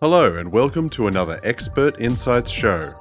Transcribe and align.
Hello, 0.00 0.36
and 0.36 0.52
welcome 0.52 0.88
to 0.90 1.08
another 1.08 1.40
Expert 1.42 2.00
Insights 2.00 2.52
show. 2.52 2.92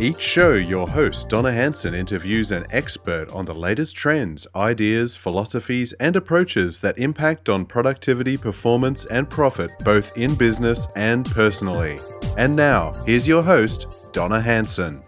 Each 0.00 0.18
show, 0.18 0.54
your 0.54 0.88
host, 0.88 1.28
Donna 1.28 1.52
Hanson, 1.52 1.94
interviews 1.94 2.50
an 2.50 2.66
expert 2.72 3.30
on 3.30 3.44
the 3.44 3.54
latest 3.54 3.94
trends, 3.94 4.44
ideas, 4.56 5.14
philosophies, 5.14 5.92
and 6.00 6.16
approaches 6.16 6.80
that 6.80 6.98
impact 6.98 7.48
on 7.48 7.64
productivity, 7.64 8.36
performance, 8.36 9.04
and 9.04 9.30
profit 9.30 9.70
both 9.84 10.18
in 10.18 10.34
business 10.34 10.88
and 10.96 11.24
personally. 11.26 12.00
And 12.36 12.56
now, 12.56 12.94
here's 13.06 13.28
your 13.28 13.44
host, 13.44 13.86
Donna 14.12 14.40
Hanson. 14.40 15.04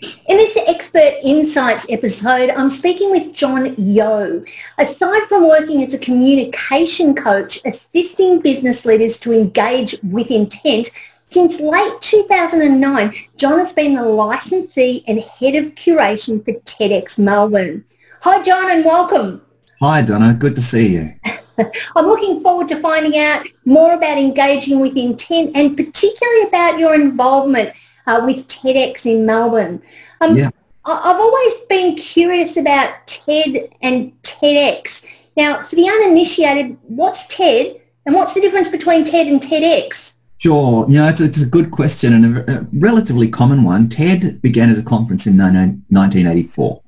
In 0.00 0.38
this 0.38 0.56
Expert 0.98 1.20
Insights 1.22 1.86
episode, 1.90 2.50
I'm 2.50 2.68
speaking 2.68 3.12
with 3.12 3.32
John 3.32 3.72
Yeo. 3.76 4.42
Aside 4.78 5.28
from 5.28 5.46
working 5.46 5.84
as 5.84 5.94
a 5.94 5.98
communication 5.98 7.14
coach, 7.14 7.60
assisting 7.64 8.40
business 8.40 8.84
leaders 8.84 9.16
to 9.20 9.32
engage 9.32 9.94
with 10.02 10.28
intent, 10.32 10.90
since 11.26 11.60
late 11.60 12.00
2009, 12.00 13.14
John 13.36 13.58
has 13.60 13.72
been 13.72 13.94
the 13.94 14.02
licensee 14.02 15.04
and 15.06 15.20
head 15.20 15.54
of 15.54 15.76
curation 15.76 16.44
for 16.44 16.54
TEDx 16.62 17.16
Melbourne. 17.16 17.84
Hi, 18.22 18.42
John, 18.42 18.68
and 18.68 18.84
welcome. 18.84 19.40
Hi, 19.80 20.02
Donna. 20.02 20.34
Good 20.34 20.56
to 20.56 20.62
see 20.62 20.88
you. 20.88 21.14
I'm 21.94 22.06
looking 22.06 22.40
forward 22.40 22.66
to 22.68 22.76
finding 22.76 23.20
out 23.20 23.46
more 23.64 23.94
about 23.94 24.18
engaging 24.18 24.80
with 24.80 24.96
intent 24.96 25.52
and 25.54 25.76
particularly 25.76 26.48
about 26.48 26.80
your 26.80 26.96
involvement 26.96 27.72
uh, 28.08 28.20
with 28.24 28.48
TEDx 28.48 29.06
in 29.06 29.24
Melbourne. 29.24 29.80
Um, 30.20 30.36
yeah. 30.36 30.50
I've 30.88 31.20
always 31.20 31.54
been 31.68 31.96
curious 31.96 32.56
about 32.56 33.06
TED 33.06 33.68
and 33.82 34.10
TEDx. 34.22 35.04
Now, 35.36 35.62
for 35.62 35.76
the 35.76 35.86
uninitiated, 35.86 36.78
what's 36.82 37.26
TED 37.26 37.80
and 38.06 38.14
what's 38.14 38.32
the 38.32 38.40
difference 38.40 38.68
between 38.68 39.04
TED 39.04 39.26
and 39.26 39.40
TEDx? 39.40 40.14
Sure. 40.38 40.86
Yeah, 40.88 41.10
it's, 41.10 41.20
it's 41.20 41.42
a 41.42 41.46
good 41.46 41.70
question 41.70 42.12
and 42.14 42.38
a, 42.38 42.58
a, 42.60 42.66
relatively 42.72 43.28
common 43.28 43.64
one. 43.64 43.88
TED 43.88 44.40
began 44.40 44.70
as 44.70 44.78
a 44.78 44.82
conference 44.82 45.26
in 45.26 45.36
1984. 45.36 46.82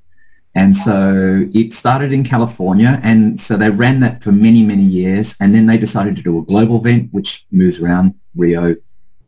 And 0.55 0.77
so 0.77 1.49
it 1.53 1.75
started 1.75 2.13
in 2.13 2.25
California. 2.25 3.01
And 3.03 3.41
so 3.41 3.57
they 3.57 3.71
ran 3.71 4.01
that 4.01 4.23
for 4.23 4.33
many, 4.33 4.63
many 4.63 4.83
years. 4.83 5.37
And 5.41 5.55
then 5.55 5.67
they 5.67 5.77
decided 5.77 6.17
to 6.17 6.23
do 6.23 6.39
a 6.39 6.43
global 6.43 6.77
event, 6.77 7.13
which 7.13 7.45
moves 7.51 7.81
around 7.81 8.15
Rio, 8.35 8.77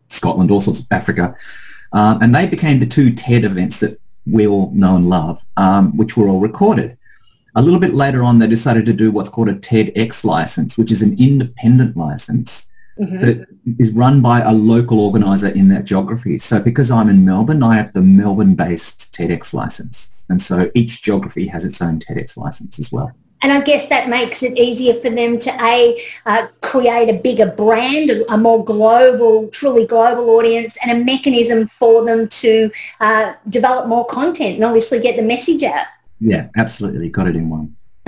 Scotland, 0.08 0.50
all 0.50 0.60
sorts 0.60 0.80
of 0.80 0.86
Africa. 0.90 1.36
Um, 1.92 2.22
and 2.22 2.34
they 2.34 2.46
became 2.46 2.80
the 2.80 2.86
two 2.86 3.12
TED 3.12 3.44
events 3.44 3.80
that 3.80 4.00
we 4.30 4.46
all 4.46 4.70
know 4.72 4.96
and 4.96 5.08
love, 5.08 5.44
um, 5.56 5.96
which 5.96 6.16
were 6.16 6.28
all 6.28 6.40
recorded. 6.40 6.96
A 7.54 7.62
little 7.62 7.80
bit 7.80 7.94
later 7.94 8.22
on, 8.22 8.38
they 8.38 8.46
decided 8.46 8.86
to 8.86 8.92
do 8.92 9.10
what's 9.10 9.28
called 9.28 9.48
a 9.48 9.54
TEDx 9.54 10.24
license, 10.24 10.78
which 10.78 10.90
is 10.90 11.02
an 11.02 11.16
independent 11.18 11.96
license 11.96 12.66
mm-hmm. 12.98 13.20
that 13.20 13.46
is 13.78 13.92
run 13.92 14.22
by 14.22 14.40
a 14.40 14.52
local 14.52 15.00
organizer 15.00 15.48
in 15.48 15.68
that 15.68 15.84
geography. 15.84 16.38
So 16.38 16.60
because 16.60 16.90
I'm 16.90 17.10
in 17.10 17.24
Melbourne, 17.24 17.62
I 17.62 17.76
have 17.76 17.92
the 17.92 18.00
Melbourne-based 18.00 19.12
TEDx 19.12 19.52
license. 19.52 20.10
And 20.28 20.40
so 20.40 20.70
each 20.74 21.02
geography 21.02 21.46
has 21.48 21.64
its 21.64 21.82
own 21.82 21.98
TEDx 21.98 22.36
license 22.36 22.78
as 22.78 22.90
well. 22.90 23.12
And 23.42 23.52
I 23.52 23.60
guess 23.60 23.88
that 23.88 24.08
makes 24.08 24.42
it 24.42 24.58
easier 24.58 24.94
for 24.94 25.10
them 25.10 25.38
to 25.40 25.50
a 25.64 26.00
uh, 26.26 26.46
create 26.60 27.08
a 27.08 27.14
bigger 27.14 27.46
brand, 27.46 28.10
a, 28.28 28.38
more 28.38 28.64
global, 28.64 29.48
truly 29.48 29.86
global 29.86 30.30
audience, 30.30 30.76
and 30.82 30.90
a 30.90 31.04
mechanism 31.04 31.66
for 31.68 32.04
them 32.04 32.28
to 32.28 32.70
uh, 33.00 33.34
develop 33.48 33.88
more 33.88 34.06
content 34.06 34.56
and 34.56 34.64
obviously 34.64 35.00
get 35.00 35.16
the 35.16 35.22
message 35.22 35.62
out. 35.62 35.86
Yeah, 36.20 36.48
absolutely, 36.56 37.08
got 37.08 37.26
it 37.26 37.34
in 37.34 37.50
one. 37.50 37.76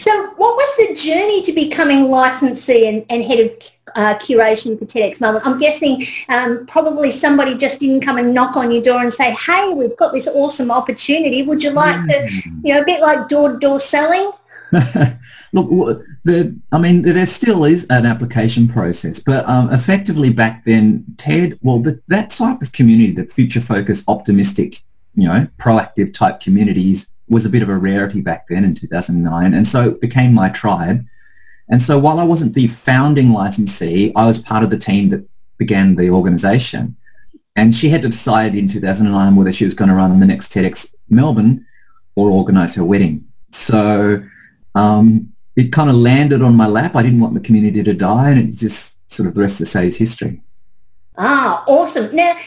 so 0.00 0.30
what 0.36 0.56
was 0.56 0.88
the 0.88 0.94
journey 0.94 1.42
to 1.42 1.52
becoming 1.52 2.10
licensee 2.10 2.88
and, 2.88 3.04
and 3.10 3.22
head 3.22 3.38
of 3.40 3.52
uh, 3.94 4.14
curation 4.18 4.78
for 4.78 4.84
TEDx 4.86 5.20
Melbourne? 5.20 5.42
I'm 5.44 5.58
guessing 5.58 6.04
um, 6.28 6.66
probably 6.66 7.10
somebody 7.10 7.56
just 7.56 7.80
didn't 7.80 8.00
come 8.00 8.18
and 8.18 8.34
knock 8.34 8.56
on 8.56 8.72
your 8.72 8.82
door 8.82 9.00
and 9.00 9.12
say, 9.12 9.32
hey, 9.32 9.72
we've 9.74 9.96
got 9.96 10.12
this 10.12 10.26
awesome 10.28 10.70
opportunity. 10.70 11.42
Would 11.42 11.62
you 11.62 11.70
like 11.70 11.96
mm. 11.96 12.08
to, 12.08 12.50
you 12.64 12.74
know, 12.74 12.82
a 12.82 12.84
bit 12.84 13.00
like 13.00 13.28
door-to-door 13.28 13.80
selling? 13.80 14.32
Look, 15.52 16.02
the, 16.24 16.58
I 16.72 16.78
mean, 16.78 17.02
there 17.02 17.26
still 17.26 17.64
is 17.64 17.86
an 17.90 18.06
application 18.06 18.66
process, 18.66 19.18
but 19.18 19.46
um, 19.46 19.70
effectively 19.70 20.32
back 20.32 20.64
then, 20.64 21.04
TED, 21.18 21.58
well, 21.62 21.78
the, 21.78 22.00
that 22.08 22.30
type 22.30 22.62
of 22.62 22.72
community, 22.72 23.12
the 23.12 23.26
future-focused, 23.26 24.04
optimistic, 24.08 24.80
you 25.14 25.28
know, 25.28 25.46
proactive 25.58 26.14
type 26.14 26.40
communities 26.40 27.08
was 27.28 27.44
a 27.44 27.50
bit 27.50 27.62
of 27.62 27.68
a 27.68 27.76
rarity 27.76 28.22
back 28.22 28.48
then 28.48 28.64
in 28.64 28.74
2009, 28.74 29.54
and 29.54 29.66
so 29.66 29.90
it 29.90 30.00
became 30.00 30.32
my 30.32 30.48
tribe. 30.48 31.04
And 31.68 31.80
so 31.80 31.98
while 31.98 32.18
I 32.18 32.24
wasn't 32.24 32.54
the 32.54 32.66
founding 32.66 33.32
licensee, 33.32 34.12
I 34.16 34.26
was 34.26 34.38
part 34.38 34.64
of 34.64 34.70
the 34.70 34.78
team 34.78 35.10
that 35.10 35.26
began 35.58 35.96
the 35.96 36.10
organization. 36.10 36.96
And 37.56 37.74
she 37.74 37.90
had 37.90 38.02
to 38.02 38.08
decide 38.08 38.54
in 38.54 38.68
2009 38.68 39.36
whether 39.36 39.52
she 39.52 39.66
was 39.66 39.74
going 39.74 39.88
to 39.88 39.94
run 39.94 40.18
the 40.18 40.26
next 40.26 40.52
TEDx 40.52 40.94
Melbourne 41.10 41.66
or 42.14 42.30
organize 42.30 42.74
her 42.74 42.84
wedding. 42.84 43.26
So 43.50 44.22
um, 44.74 45.32
it 45.56 45.72
kind 45.72 45.90
of 45.90 45.96
landed 45.96 46.42
on 46.42 46.56
my 46.56 46.66
lap. 46.66 46.96
I 46.96 47.02
didn't 47.02 47.20
want 47.20 47.34
the 47.34 47.40
community 47.40 47.82
to 47.82 47.94
die, 47.94 48.30
and 48.30 48.48
it's 48.48 48.58
just 48.58 48.96
sort 49.12 49.28
of 49.28 49.34
the 49.34 49.40
rest 49.40 49.54
of 49.54 49.58
the 49.60 49.66
say 49.66 49.86
is 49.86 49.96
history. 49.96 50.40
Ah, 51.18 51.62
awesome. 51.68 52.14
Now, 52.16 52.38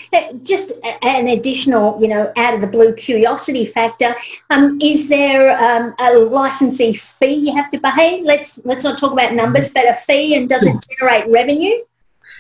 just 0.42 0.72
an 1.04 1.28
additional, 1.28 2.02
you 2.02 2.08
know, 2.08 2.34
out 2.36 2.56
of 2.56 2.62
the 2.62 2.68
blue 2.68 2.94
curiosity 2.94 3.66
factor, 3.66 4.16
um, 4.50 4.80
is 4.82 5.08
there 5.08 5.56
um, 5.62 5.94
a 6.00 6.18
licensee 6.18 6.94
fee 6.94 7.34
you 7.34 7.56
have 7.56 7.70
to 7.72 7.80
pay? 7.80 8.24
Let's 8.24 8.60
let's 8.66 8.84
not 8.84 8.98
talk 8.98 9.12
about 9.12 9.34
numbers, 9.34 9.70
but 9.70 9.88
a 9.88 9.94
fee, 9.94 10.36
and 10.36 10.50
does 10.50 10.66
it 10.66 10.76
generate 10.90 11.30
revenue? 11.30 11.76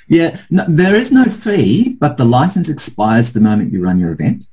Yeah, 0.08 0.40
no, 0.50 0.66
there 0.68 0.96
is 0.96 1.12
no 1.12 1.26
fee, 1.26 1.94
but 2.00 2.18
the 2.18 2.26
license 2.26 2.70
expires 2.70 3.32
the 3.32 3.40
moment 3.40 3.72
you 3.72 3.84
run 3.84 4.00
your 4.00 4.12
event 4.12 4.48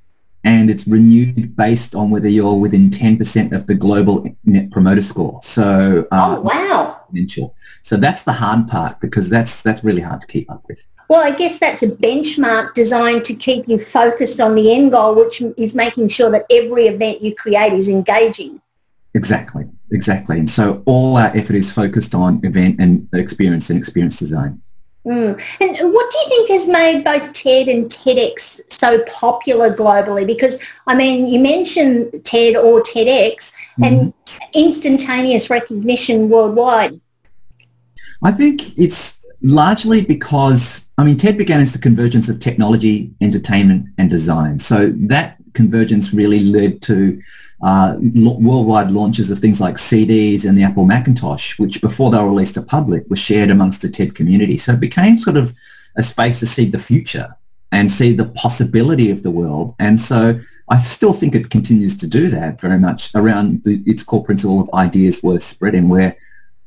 and 0.45 0.71
it's 0.71 0.87
renewed 0.87 1.57
based 1.57 1.95
on 1.95 2.11
whether 2.11 2.29
you're 2.29 2.55
within 2.55 2.91
10% 2.91 3.53
of 3.53 3.67
the 3.67 3.75
global 3.75 4.27
net 4.45 4.71
promoter 4.71 5.03
score. 5.03 5.41
So, 5.43 6.07
uh, 6.11 6.37
oh 6.39 6.41
wow! 6.41 7.01
So 7.83 7.97
that's 7.97 8.25
the 8.25 8.33
hard 8.33 8.69
part 8.69 9.01
because 9.01 9.29
that's 9.29 9.63
that's 9.63 9.85
really 9.85 10.03
hard 10.03 10.21
to 10.23 10.27
keep 10.27 10.51
up 10.51 10.65
with. 10.69 10.87
Well, 11.09 11.23
I 11.23 11.31
guess 11.37 11.59
that's 11.59 11.83
a 11.83 11.89
benchmark 11.89 12.75
designed 12.75 13.25
to 13.27 13.35
keep 13.35 13.69
you 13.69 13.79
focused 13.79 14.41
on 14.41 14.55
the 14.55 14.75
end 14.75 14.93
goal, 14.93 15.15
which 15.15 15.43
is 15.59 15.75
making 15.75 16.09
sure 16.09 16.31
that 16.31 16.47
every 16.51 16.87
event 16.87 17.23
you 17.23 17.35
create 17.35 17.73
is 17.75 17.89
engaging. 17.89 18.63
Exactly, 19.15 19.69
exactly. 19.91 20.39
And 20.39 20.49
so 20.49 20.83
all 20.87 21.19
our 21.19 21.37
effort 21.37 21.57
is 21.57 21.71
focused 21.71 22.15
on 22.15 22.41
event 22.45 22.77
and 22.81 23.09
experience 23.13 23.69
and 23.69 23.79
experience 23.79 24.19
design. 24.19 24.63
Mm. 25.07 25.41
And 25.61 25.93
what 25.93 26.13
do 26.13 26.19
you 26.19 26.29
think 26.29 26.51
has 26.51 26.69
made 26.69 27.05
both 27.05 27.33
TED 27.33 27.69
and 27.69 27.87
TEDx 27.87 28.61
so 28.71 29.03
popular 29.05 29.75
globally? 29.75 30.25
Because, 30.25 30.61
I 30.87 30.95
mean, 30.95 31.27
you 31.27 31.41
mentioned 31.41 32.25
TED 32.25 32.57
or 32.57 32.83
TEDx 32.83 33.53
mm-hmm. 33.53 33.85
and 33.85 34.15
instantaneous 34.55 35.51
recognition 35.51 36.29
worldwide. 36.29 37.01
I 38.23 38.31
think 38.31 38.79
it's 38.79 39.19
largely 39.43 40.03
because, 40.03 40.87
I 40.97 41.03
mean, 41.05 41.17
TED 41.17 41.37
began 41.37 41.61
as 41.61 41.73
the 41.73 41.81
convergence 41.81 42.29
of 42.29 42.39
technology, 42.39 43.13
entertainment 43.21 43.87
and 43.99 44.09
design. 44.09 44.61
So 44.61 44.91
that 44.91 45.37
convergence 45.53 46.13
really 46.13 46.41
led 46.41 46.83
to 46.83 47.21
uh, 47.63 47.97
worldwide 48.01 48.91
launches 48.91 49.31
of 49.31 49.39
things 49.39 49.61
like 49.61 49.77
CDs 49.77 50.45
and 50.45 50.59
the 50.59 50.65
Apple 50.65 50.85
Macintosh, 50.85 51.59
which 51.59 51.81
before 51.81 52.11
they 52.11 52.19
were 52.19 52.29
released 52.29 52.55
to 52.55 52.63
public 52.63 53.09
were 53.09 53.17
shared 53.17 53.51
amongst 53.51 53.83
the 53.83 53.89
TED 53.89 54.15
community. 54.15 54.57
So 54.57 54.73
it 54.73 54.81
became 54.81 55.19
sort 55.19 55.37
of 55.37 55.55
a 55.97 56.03
space 56.03 56.41
to 56.41 56.47
see 56.47 56.67
the 56.67 56.79
future 56.79 57.37
and 57.71 57.91
see 57.91 58.13
the 58.13 58.27
possibility 58.27 59.11
of 59.11 59.23
the 59.23 59.31
world. 59.31 59.75
And 59.79 59.99
so 59.99 60.41
I 60.69 60.79
still 60.79 61.13
think 61.13 61.35
it 61.35 61.51
continues 61.51 61.97
to 61.99 62.07
do 62.07 62.29
that 62.29 62.61
very 62.61 62.79
much 62.79 63.15
around 63.15 63.65
the, 63.65 63.83
its 63.87 64.03
core 64.03 64.25
principle 64.25 64.61
of 64.61 64.75
ideas 64.75 65.23
worth 65.23 65.43
spreading, 65.43 65.89
where 65.89 66.17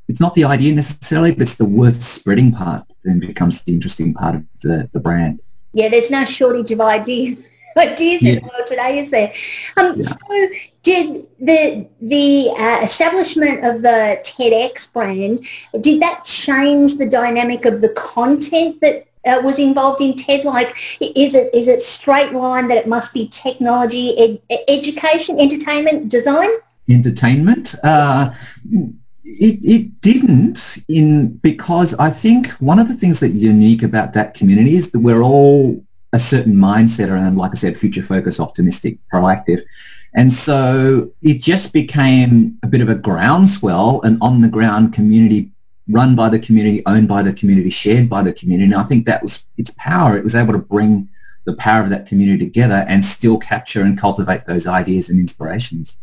it's 0.08 0.20
not 0.20 0.34
the 0.34 0.46
idea 0.46 0.74
necessarily, 0.74 1.32
but 1.32 1.44
it's 1.44 1.56
the 1.56 1.66
worth 1.66 2.02
spreading 2.04 2.52
part 2.52 2.86
then 3.04 3.20
becomes 3.20 3.62
the 3.62 3.74
interesting 3.74 4.14
part 4.14 4.36
of 4.36 4.44
the, 4.62 4.90
the 4.94 5.00
brand. 5.00 5.40
Yeah, 5.74 5.90
there's 5.90 6.10
no 6.10 6.26
shortage 6.26 6.72
of 6.72 6.82
ideas 6.82 7.38
ideas 7.78 8.22
yeah. 8.22 8.34
in 8.34 8.36
the 8.40 8.52
world 8.52 8.68
today, 8.68 9.00
is 9.00 9.12
there? 9.12 9.34
Um, 9.78 9.98
yeah. 9.98 10.04
So 10.04 10.50
did 10.84 11.28
the 11.40 11.88
the 12.02 12.52
uh, 12.58 12.80
establishment 12.82 13.66
of 13.66 13.82
the 13.82 14.22
TEDx 14.24 14.92
brand, 14.94 15.46
did 15.82 16.02
that 16.02 16.24
change 16.24 16.98
the 16.98 17.10
dynamic 17.10 17.66
of 17.66 17.82
the 17.82 17.90
content 17.90 18.80
that 18.82 19.08
uh, 19.26 19.42
was 19.44 19.60
involved 19.60 20.02
in 20.02 20.16
TED? 20.16 20.46
Like, 20.46 20.78
is 21.02 21.36
it 21.36 21.54
is 21.54 21.68
it 21.68 21.82
straight 21.82 22.34
line 22.34 22.68
that 22.68 22.78
it 22.78 22.88
must 22.88 23.14
be 23.14 23.28
technology, 23.30 24.40
ed- 24.50 24.64
education, 24.68 25.40
entertainment, 25.40 26.10
design? 26.10 26.50
Entertainment. 26.90 27.76
Uh, 27.84 28.34
it, 29.24 29.60
it 29.66 30.02
didn't 30.02 30.78
in 30.88 31.38
because 31.38 31.96
I 31.96 32.12
think 32.12 32.50
one 32.60 32.78
of 32.78 32.88
the 32.88 32.94
things 32.94 33.20
that 33.22 33.30
unique 33.30 33.82
about 33.82 34.14
that 34.14 34.36
community 34.36 34.76
is 34.76 34.92
that 34.92 35.00
we're 35.00 35.24
all 35.24 35.84
a 36.16 36.20
certain 36.20 36.56
mindset 36.56 37.10
around, 37.10 37.36
like 37.36 37.52
I 37.52 37.56
said, 37.56 37.78
future 37.78 38.02
focus, 38.02 38.40
optimistic, 38.40 38.98
proactive. 39.14 39.64
And 40.16 40.32
so 40.32 41.12
it 41.22 41.42
just 41.42 41.74
became 41.74 42.58
a 42.64 42.68
bit 42.68 42.80
of 42.80 42.88
a 42.88 42.96
groundswell, 42.96 44.00
an 44.04 44.18
on 44.22 44.42
the 44.42 44.48
ground 44.48 44.94
community 44.94 45.52
run 45.90 46.16
by 46.16 46.30
the 46.30 46.40
community, 46.40 46.82
owned 46.86 47.10
by 47.10 47.22
the 47.22 47.34
community, 47.34 47.70
shared 47.70 48.10
by 48.10 48.24
the 48.24 48.32
community. 48.34 48.72
And 48.72 48.82
I 48.82 48.84
think 48.84 49.06
that 49.06 49.22
was 49.22 49.46
its 49.58 49.72
power. 49.78 50.18
It 50.18 50.24
was 50.24 50.36
able 50.36 50.54
to 50.54 50.60
bring 50.60 51.10
the 51.44 51.54
power 51.58 51.84
of 51.84 51.90
that 51.90 52.08
community 52.08 52.46
together 52.46 52.86
and 52.88 53.04
still 53.04 53.38
capture 53.38 53.82
and 53.82 54.00
cultivate 54.00 54.46
those 54.46 54.66
ideas 54.66 55.10
and 55.10 55.20
inspirations. 55.20 56.00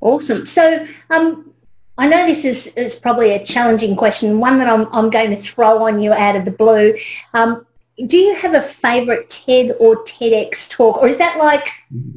Awesome. 0.00 0.46
So 0.46 0.86
um, 1.10 1.52
I 1.98 2.06
know 2.06 2.24
this 2.24 2.44
is, 2.44 2.68
is 2.76 2.94
probably 2.94 3.32
a 3.32 3.44
challenging 3.44 3.96
question, 3.96 4.38
one 4.38 4.58
that 4.58 4.68
I'm, 4.68 4.86
I'm 4.92 5.10
going 5.10 5.30
to 5.30 5.36
throw 5.36 5.82
on 5.86 6.00
you 6.00 6.12
out 6.12 6.36
of 6.36 6.44
the 6.44 6.50
blue. 6.52 6.94
Um, 7.34 7.66
do 8.04 8.16
you 8.16 8.34
have 8.34 8.54
a 8.54 8.60
favourite 8.60 9.30
TED 9.30 9.74
or 9.80 10.04
TEDx 10.04 10.68
talk, 10.68 10.98
or 10.98 11.08
is 11.08 11.18
that 11.18 11.38
like 11.38 11.68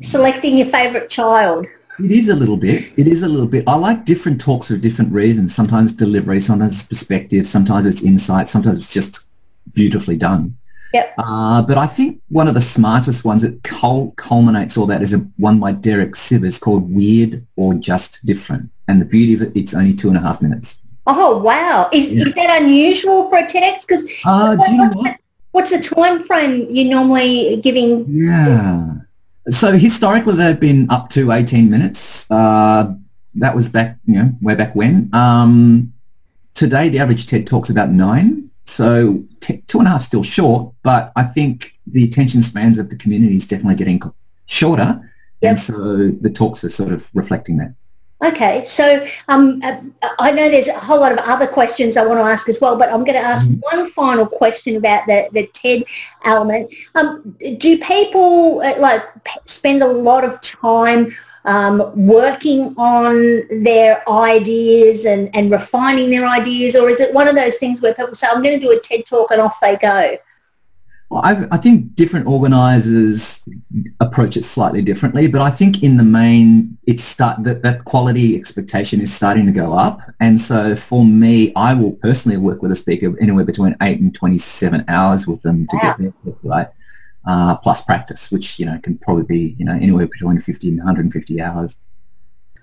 selecting 0.02 0.58
your 0.58 0.68
favourite 0.68 1.10
child? 1.10 1.66
It 2.04 2.12
is 2.12 2.30
a 2.30 2.36
little 2.36 2.58
bit. 2.58 2.92
It 2.98 3.08
is 3.08 3.24
a 3.24 3.28
little 3.28 3.48
bit. 3.48 3.66
I 3.68 3.76
like 3.76 4.06
different 4.06 4.40
talks 4.40 4.68
for 4.68 4.78
different 4.78 5.12
reasons. 5.12 5.56
Sometimes 5.56 5.92
delivery, 5.92 6.40
sometimes 6.40 6.76
it's 6.76 6.88
perspective, 6.88 7.48
sometimes 7.48 7.86
it's 7.86 8.02
insight, 8.02 8.50
sometimes 8.50 8.80
it's 8.80 8.94
just 8.94 9.26
beautifully 9.74 10.18
done. 10.18 10.58
Yep. 10.94 11.14
Uh, 11.18 11.62
but 11.62 11.78
I 11.78 11.88
think 11.88 12.22
one 12.30 12.48
of 12.48 12.56
the 12.56 12.62
smartest 12.62 13.24
ones 13.24 13.44
that 13.44 13.64
cul- 13.64 14.14
culminates 14.18 14.76
all 14.76 14.88
that 14.88 15.04
is 15.04 15.14
a 15.14 15.20
one 15.38 15.60
by 15.60 15.72
Derek 15.74 16.14
Sivers 16.14 16.60
called 16.60 16.94
Weird 16.94 17.46
or 17.56 17.74
Just 17.76 18.26
Different. 18.26 18.70
And 18.88 19.00
the 19.00 19.06
beauty 19.06 19.36
of 19.36 19.42
it, 19.44 19.52
it's 19.56 19.74
only 19.74 19.94
two 19.94 20.08
and 20.08 20.18
a 20.18 20.22
half 20.22 20.42
minutes. 20.42 20.80
Oh, 21.06 21.38
wow. 21.38 21.90
Is, 21.94 22.12
yeah. 22.12 22.26
is 22.26 22.34
that 22.34 22.62
unusual 22.62 23.30
for 23.30 23.38
a 23.38 23.44
TEDx? 23.44 23.86
Because 23.88 24.04
uh, 24.26 24.56
do 24.56 24.72
you 24.72 24.78
know 24.78 24.90
what? 24.96 25.20
What's 25.52 25.72
the 25.72 25.80
time 25.80 26.24
frame 26.24 26.68
you're 26.70 26.90
normally 26.90 27.58
giving? 27.58 28.06
Yeah. 28.08 28.96
So 29.50 29.72
historically, 29.74 30.36
they've 30.36 30.60
been 30.60 30.90
up 30.90 31.10
to 31.12 31.32
18 31.32 31.70
minutes. 31.70 32.30
Uh, 32.30 32.94
that 33.36 33.56
was 33.56 33.70
back, 33.70 33.98
you 34.06 34.16
know, 34.16 34.32
way 34.42 34.56
back 34.56 34.76
when. 34.76 35.10
Um, 35.14 35.94
today, 36.54 36.90
the 36.90 37.00
average 37.00 37.26
TED 37.26 37.48
talks 37.48 37.70
about 37.70 37.90
nine. 37.90 38.50
So 38.66 39.24
t- 39.40 39.64
two 39.68 39.80
and 39.80 39.88
a 39.88 39.92
half 39.92 40.04
still 40.04 40.24
short, 40.24 40.74
but 40.84 41.12
I 41.16 41.24
think 41.24 41.74
the 41.88 42.04
attention 42.04 42.42
spans 42.42 42.78
of 42.78 42.90
the 42.90 42.96
community 42.96 43.36
is 43.36 43.48
definitely 43.48 43.76
getting 43.76 44.02
shorter. 44.46 45.02
Yep. 45.42 45.50
And 45.50 45.60
so 45.60 46.10
the 46.10 46.30
talks 46.30 46.64
are 46.64 46.70
sort 46.70 46.92
of 46.92 47.10
reflecting 47.14 47.58
that. 47.58 47.74
Okay, 48.22 48.66
so 48.66 49.08
um, 49.30 49.62
uh, 49.64 49.80
I 50.20 50.32
know 50.32 50.50
there's 50.50 50.68
a 50.68 50.78
whole 50.78 51.00
lot 51.00 51.14
of 51.14 51.20
other 51.20 51.48
questions 51.48 51.96
I 51.96 52.06
want 52.06 52.20
to 52.20 52.24
ask 52.24 52.50
as 52.50 52.60
well, 52.60 52.78
but 52.78 52.90
I'm 52.90 53.06
going 53.06 53.18
to 53.18 53.26
ask 53.26 53.48
mm-hmm. 53.48 53.78
one 53.78 53.90
final 53.92 54.26
question 54.26 54.76
about 54.76 55.08
the, 55.08 55.30
the 55.32 55.48
TED 55.54 55.86
element. 56.26 56.74
Um, 56.96 57.38
do 57.58 57.78
people 57.80 58.62
uh, 58.62 58.78
like 58.78 59.06
spend 59.46 59.84
a 59.84 59.88
lot 59.88 60.26
of 60.26 60.42
time 60.42 61.16
um, 61.46 61.94
working 61.96 62.76
on 62.78 63.44
their 63.64 64.04
ideas 64.10 65.06
and, 65.06 65.34
and 65.34 65.50
refining 65.50 66.10
their 66.10 66.28
ideas, 66.28 66.76
or 66.76 66.90
is 66.90 67.00
it 67.00 67.14
one 67.14 67.30
of 67.30 67.36
those 67.36 67.56
things 67.56 67.82
where 67.82 67.94
people 67.94 68.16
say, 68.16 68.28
I'm 68.30 68.44
going 68.44 68.60
to 68.60 68.66
do 68.66 68.72
a 68.72 68.80
TED 68.82 69.06
talk 69.06 69.32
and 69.32 69.40
off 69.40 69.62
they 69.62 69.78
go? 69.78 70.18
Well, 71.10 71.22
I've, 71.24 71.52
i 71.52 71.58
think 71.58 71.96
different 71.96 72.28
organisers 72.28 73.44
approach 74.00 74.38
it 74.38 74.46
slightly 74.46 74.84
differently, 74.84 75.28
but 75.28 75.42
I 75.42 75.50
think 75.50 75.82
in 75.82 75.98
the 75.98 76.04
main, 76.04 76.78
it's 76.86 77.04
start 77.04 77.44
that, 77.46 77.64
that 77.64 77.84
quality 77.86 78.36
expectation 78.36 79.02
is 79.02 79.12
starting 79.12 79.48
to 79.48 79.52
go 79.52 79.74
up. 79.74 80.02
And 80.20 80.40
so 80.40 80.76
for 80.76 81.04
me, 81.04 81.52
I 81.56 81.74
will 81.74 81.94
personally 81.94 82.38
work 82.38 82.62
with 82.62 82.72
a 82.72 82.76
speaker 82.76 83.20
anywhere 83.20 83.44
between 83.44 83.76
eight 83.82 84.00
and 84.00 84.14
27 84.14 84.86
hours 84.88 85.26
with 85.26 85.42
them 85.42 85.66
to 85.68 85.78
wow. 85.78 85.96
get 85.98 86.14
there, 86.24 86.34
right? 86.44 86.68
uh, 87.26 87.56
plus 87.58 87.82
practice, 87.82 88.32
which 88.32 88.60
you 88.60 88.66
know 88.66 88.80
can 88.80 88.98
probably 88.98 89.24
be 89.24 89.56
you 89.58 89.66
know 89.66 89.74
anywhere 89.76 90.08
between 90.08 90.40
50 90.42 90.70
and 90.70 90.78
150 90.78 91.42
hours. 91.42 91.78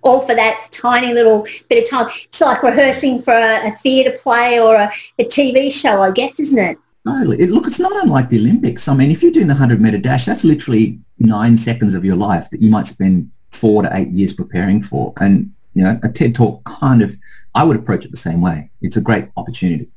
All 0.03 0.21
for 0.21 0.35
that 0.35 0.69
tiny 0.71 1.13
little 1.13 1.47
bit 1.69 1.83
of 1.83 1.91
time. 1.91 2.09
It's 2.25 2.41
like 2.41 2.63
rehearsing 2.63 3.23
for 3.23 3.33
a, 3.33 3.69
a 3.69 3.73
theatre 3.73 4.17
play 4.23 4.61
or 4.61 4.77
a, 4.77 4.93
a, 5.19 5.25
TV 5.25 5.73
show, 5.73 6.01
I 6.01 6.13
guess, 6.13 6.39
isn't 6.39 6.59
it? 6.59 6.79
Totally. 7.07 7.41
It, 7.41 7.51
look, 7.51 7.67
it's 7.67 7.79
not 7.79 7.93
unlike 8.03 8.29
the 8.29 8.39
Olympics. 8.39 8.89
I 8.89 8.95
mean, 8.95 9.13
if 9.13 9.23
you're 9.23 9.31
doing 9.31 9.47
the 9.47 9.55
100 9.55 9.81
metre 9.81 9.99
dash, 9.99 10.25
that's 10.25 10.43
literally 10.43 10.99
nine 11.19 11.57
seconds 11.57 11.95
of 11.95 12.05
your 12.05 12.17
life 12.17 12.51
that 12.51 12.61
you 12.61 12.69
might 12.69 12.89
spend 12.89 13.31
four 13.51 13.83
to 13.83 13.97
eight 13.97 14.09
years 14.09 14.33
preparing 14.33 14.83
for. 14.83 15.13
And, 15.19 15.53
you 15.75 15.85
know, 15.85 16.01
a 16.03 16.09
TED 16.09 16.35
Talk 16.35 16.65
kind 16.65 17.03
of, 17.03 17.17
I 17.55 17.63
would 17.63 17.77
approach 17.77 18.05
it 18.05 18.11
the 18.11 18.17
same 18.17 18.41
way. 18.41 18.71
It's 18.83 18.97
a 18.97 19.01
great 19.01 19.29
opportunity. 19.37 19.89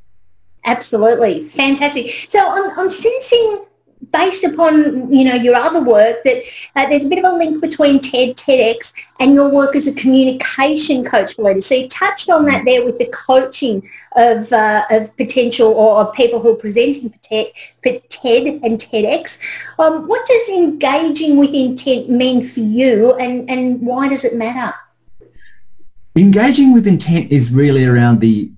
Absolutely. 0.65 1.47
Fantastic. 1.49 2.27
So 2.29 2.39
I'm, 2.47 2.79
I'm 2.79 2.89
sensing 2.89 3.65
based 4.11 4.43
upon 4.43 5.11
you 5.11 5.25
know 5.25 5.35
your 5.35 5.55
other 5.55 5.83
work 5.83 6.23
that 6.23 6.41
uh, 6.75 6.87
there's 6.87 7.05
a 7.05 7.09
bit 7.09 7.23
of 7.23 7.31
a 7.31 7.35
link 7.35 7.61
between 7.61 7.99
TED, 7.99 8.37
TEDx 8.37 8.93
and 9.19 9.33
your 9.33 9.49
work 9.49 9.75
as 9.75 9.87
a 9.87 9.93
communication 9.93 11.03
coach 11.03 11.35
for 11.35 11.43
leaders. 11.43 11.65
So 11.65 11.75
you 11.75 11.89
touched 11.89 12.29
on 12.29 12.45
that 12.45 12.65
there 12.65 12.83
with 12.83 12.97
the 12.97 13.07
coaching 13.07 13.87
of, 14.15 14.51
uh, 14.51 14.83
of 14.89 15.15
potential 15.17 15.71
or 15.71 16.01
of 16.01 16.13
people 16.13 16.39
who 16.39 16.53
are 16.53 16.57
presenting 16.57 17.09
for 17.09 17.19
TED, 17.19 17.47
for 17.83 17.99
TED 18.09 18.61
and 18.63 18.79
TEDx. 18.79 19.37
Um, 19.77 20.07
what 20.07 20.25
does 20.25 20.49
engaging 20.49 21.37
with 21.37 21.53
intent 21.53 22.09
mean 22.09 22.47
for 22.47 22.61
you 22.61 23.13
and, 23.15 23.49
and 23.49 23.81
why 23.81 24.07
does 24.07 24.23
it 24.23 24.35
matter? 24.35 24.73
Engaging 26.15 26.73
with 26.73 26.87
intent 26.87 27.31
is 27.31 27.51
really 27.51 27.85
around 27.85 28.19
the 28.19 28.51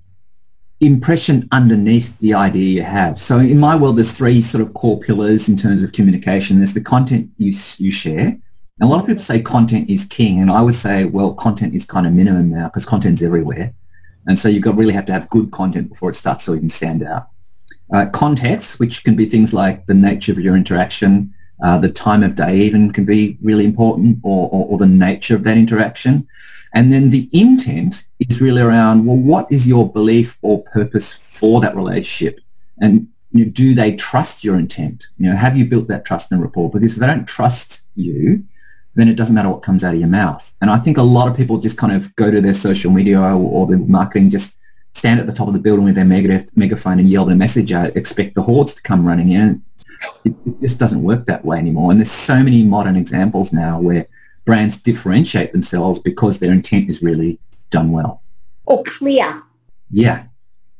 impression 0.82 1.48
underneath 1.52 2.18
the 2.20 2.34
idea 2.34 2.70
you 2.70 2.84
have. 2.84 3.20
So 3.20 3.38
in 3.38 3.60
my 3.60 3.76
world, 3.76 3.98
there's 3.98 4.12
three 4.12 4.42
sort 4.42 4.64
of 4.64 4.74
core 4.74 5.00
pillars 5.00 5.48
in 5.48 5.56
terms 5.56 5.84
of 5.84 5.92
communication. 5.92 6.58
There's 6.58 6.74
the 6.74 6.82
content 6.82 7.30
you, 7.38 7.54
you 7.78 7.92
share. 7.92 8.28
And 8.28 8.42
a 8.82 8.86
lot 8.88 9.02
of 9.02 9.06
people 9.06 9.22
say 9.22 9.42
content 9.42 9.90
is 9.92 10.06
king. 10.06 10.40
And 10.40 10.50
I 10.50 10.62
would 10.62 10.74
say, 10.74 11.06
well, 11.06 11.36
content 11.36 11.76
is 11.76 11.86
kind 11.86 12.08
of 12.08 12.14
minimum 12.14 12.50
now 12.50 12.66
because 12.66 12.86
content's 12.86 13.22
everywhere. 13.22 13.74
And 14.26 14.38
so 14.38 14.50
you've 14.50 14.64
got 14.64 14.76
really 14.76 14.94
have 14.94 15.06
to 15.06 15.14
have 15.14 15.30
good 15.30 15.52
content 15.52 15.90
before 15.90 16.10
it 16.10 16.16
starts 16.16 16.44
so 16.44 16.54
you 16.54 16.60
can 16.60 16.70
stand 16.70 17.04
out. 17.04 17.28
Uh, 17.94 18.08
context, 18.08 18.80
which 18.80 19.04
can 19.04 19.16
be 19.16 19.26
things 19.26 19.54
like 19.54 19.86
the 19.86 19.94
nature 19.94 20.32
of 20.32 20.40
your 20.40 20.56
interaction, 20.56 21.34
uh, 21.62 21.78
the 21.78 21.90
time 21.90 22.24
of 22.24 22.36
day 22.36 22.58
even 22.58 22.92
can 22.92 23.06
be 23.06 23.38
really 23.42 23.66
important 23.66 24.20
or, 24.24 24.50
or, 24.52 24.68
or 24.68 24.78
the 24.78 24.88
nature 24.88 25.36
of 25.36 25.44
that 25.44 25.58
interaction. 25.58 26.28
And 26.74 26.92
then 26.92 27.10
the 27.10 27.30
intent 27.32 28.06
is 28.20 28.42
really 28.42 28.62
around, 28.62 29.06
well, 29.06 29.18
what 29.18 29.52
is 29.52 29.68
your 29.68 29.92
belief 29.92 30.38
or 30.42 30.64
purpose 30.64 31.14
for 31.14 31.60
that 31.62 31.76
relationship? 31.76 32.40
And 32.80 33.08
you 33.32 33.46
know, 33.46 33.52
do 33.52 33.74
they 33.74 33.96
trust 33.96 34.44
your 34.44 34.58
intent? 34.58 35.08
You 35.18 35.30
know, 35.30 35.36
have 35.36 35.58
you 35.58 35.66
built 35.66 35.88
that 35.88 36.06
trust 36.06 36.32
and 36.32 36.42
rapport? 36.42 36.70
Because 36.70 36.94
if 36.94 37.00
they 37.00 37.08
don't 37.08 37.28
trust 37.28 37.82
you, 37.96 38.44
then 38.96 39.08
it 39.08 39.16
doesn't 39.16 39.36
matter 39.36 39.50
what 39.50 39.62
comes 39.62 39.84
out 39.84 39.94
of 39.94 40.00
your 40.00 40.10
mouth. 40.10 40.54
And 40.62 40.70
I 40.70 40.78
think 40.78 40.98
a 40.98 41.04
lot 41.04 41.30
of 41.30 41.38
people 41.38 41.58
just 41.58 41.78
kind 41.78 41.94
of 41.94 42.14
go 42.16 42.30
to 42.30 42.42
their 42.42 42.54
social 42.54 42.92
media 42.92 43.20
or, 43.20 43.34
or 43.34 43.68
marketing, 43.78 44.30
just 44.30 44.58
stand 44.94 45.20
at 45.20 45.28
the 45.28 45.34
top 45.34 45.48
of 45.48 45.54
the 45.54 45.60
building 45.60 45.86
with 45.86 45.96
their 45.96 46.06
mega, 46.06 46.46
megaphone 46.56 47.00
and 47.00 47.10
yell 47.10 47.26
their 47.26 47.36
message 47.36 47.72
out, 47.72 47.96
expect 47.96 48.36
the 48.36 48.42
hordes 48.42 48.74
to 48.76 48.82
come 48.82 49.08
running 49.08 49.32
in. 49.32 49.64
It, 50.24 50.34
it 50.46 50.60
just 50.60 50.80
doesn't 50.80 51.02
work 51.02 51.26
that 51.26 51.46
way 51.46 51.58
anymore. 51.58 51.92
And 51.92 52.00
there's 52.00 52.12
so 52.12 52.42
many 52.44 52.64
modern 52.64 52.96
examples 52.96 53.52
now 53.52 53.80
where 53.80 54.08
brands 54.46 54.78
differentiate 54.78 55.52
themselves 55.52 56.00
because 56.00 56.40
their 56.40 56.52
intent 56.52 56.90
is 56.90 57.02
really 57.02 57.40
done 57.70 57.92
well. 57.92 58.22
Or 58.66 58.84
clear. 58.84 59.44
Yeah. 59.90 60.26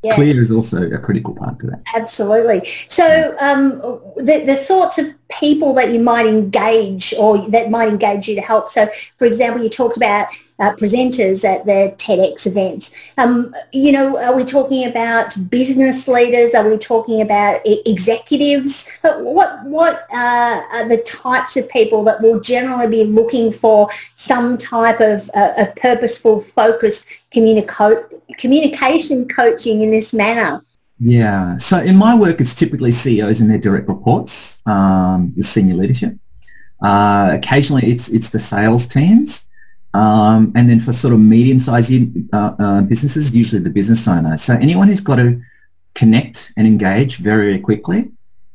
Yeah. 0.04 0.16
Clear 0.16 0.42
is 0.42 0.52
also 0.52 0.82
a 0.90 0.98
critical 0.98 1.36
part 1.36 1.60
to 1.60 1.68
that. 1.68 1.82
Absolutely. 1.94 2.68
So 2.88 3.36
um, 3.40 3.80
the, 4.16 4.44
the 4.46 4.56
sorts 4.56 4.98
of 4.98 5.14
people 5.30 5.74
that 5.76 5.94
you 5.94 6.00
might 6.00 6.26
engage 6.26 7.14
or 7.20 7.48
that 7.50 7.70
might 7.70 7.88
engage 7.88 8.28
you 8.28 8.36
to 8.36 8.42
help. 8.42 8.72
So, 8.72 8.90
for 9.18 9.26
example, 9.26 9.64
you 9.64 9.70
talked 9.70 9.98
about 9.98 10.28
uh, 10.60 10.74
presenters 10.74 11.44
at 11.44 11.66
the 11.66 11.94
TEDx 11.98 12.46
events. 12.48 12.92
Um, 13.18 13.56
you 13.72 13.92
know, 13.92 14.18
are 14.18 14.36
we 14.36 14.44
talking 14.44 14.86
about 14.86 15.36
business 15.50 16.08
leaders? 16.08 16.54
Are 16.56 16.68
we 16.68 16.78
talking 16.78 17.22
about 17.22 17.66
e- 17.66 17.82
executives? 17.86 18.90
What 19.04 19.64
what 19.66 20.08
uh, 20.12 20.64
are 20.72 20.88
the 20.88 20.98
types 20.98 21.58
of 21.58 21.70
people 21.70 22.04
that 22.06 22.22
will 22.22 22.40
generally 22.40 22.88
be 22.88 23.04
looking 23.04 23.52
for 23.52 23.90
some 24.16 24.58
type 24.58 25.00
of 25.00 25.30
uh, 25.36 25.54
a 25.58 25.66
purposeful, 25.76 26.42
focused 26.42 27.08
communico- 27.34 28.06
communication 28.38 29.28
coaching 29.28 29.82
in 29.82 29.92
this 29.92 30.14
manner? 30.14 30.64
Yeah. 31.00 31.58
So 31.58 31.80
in 31.80 31.96
my 31.96 32.16
work, 32.16 32.40
it's 32.40 32.54
typically 32.54 32.92
CEOs 32.92 33.42
and 33.42 33.50
their 33.50 33.58
direct 33.58 33.88
reports, 33.88 34.62
um, 34.66 35.34
the 35.36 35.44
senior 35.44 35.76
leadership. 35.76 36.14
Uh, 36.82 37.32
occasionally, 37.34 37.88
it's 37.92 38.10
it's 38.10 38.30
the 38.30 38.40
sales 38.40 38.86
teams. 38.88 39.46
Um, 39.94 40.54
and 40.56 40.70
then 40.70 40.80
for 40.80 40.94
sort 40.94 41.14
of 41.14 41.20
medium-sized 41.20 42.34
uh, 42.34 42.56
uh, 42.58 42.82
businesses, 42.82 43.36
usually 43.36 43.62
the 43.62 43.70
business 43.70 44.08
owner. 44.08 44.38
So 44.38 44.54
anyone 44.54 44.88
who's 44.88 45.02
got 45.02 45.18
to 45.18 45.42
connect 45.96 46.54
and 46.56 46.66
engage 46.66 47.18
very, 47.18 47.48
very 47.48 47.60
quickly, 47.60 48.04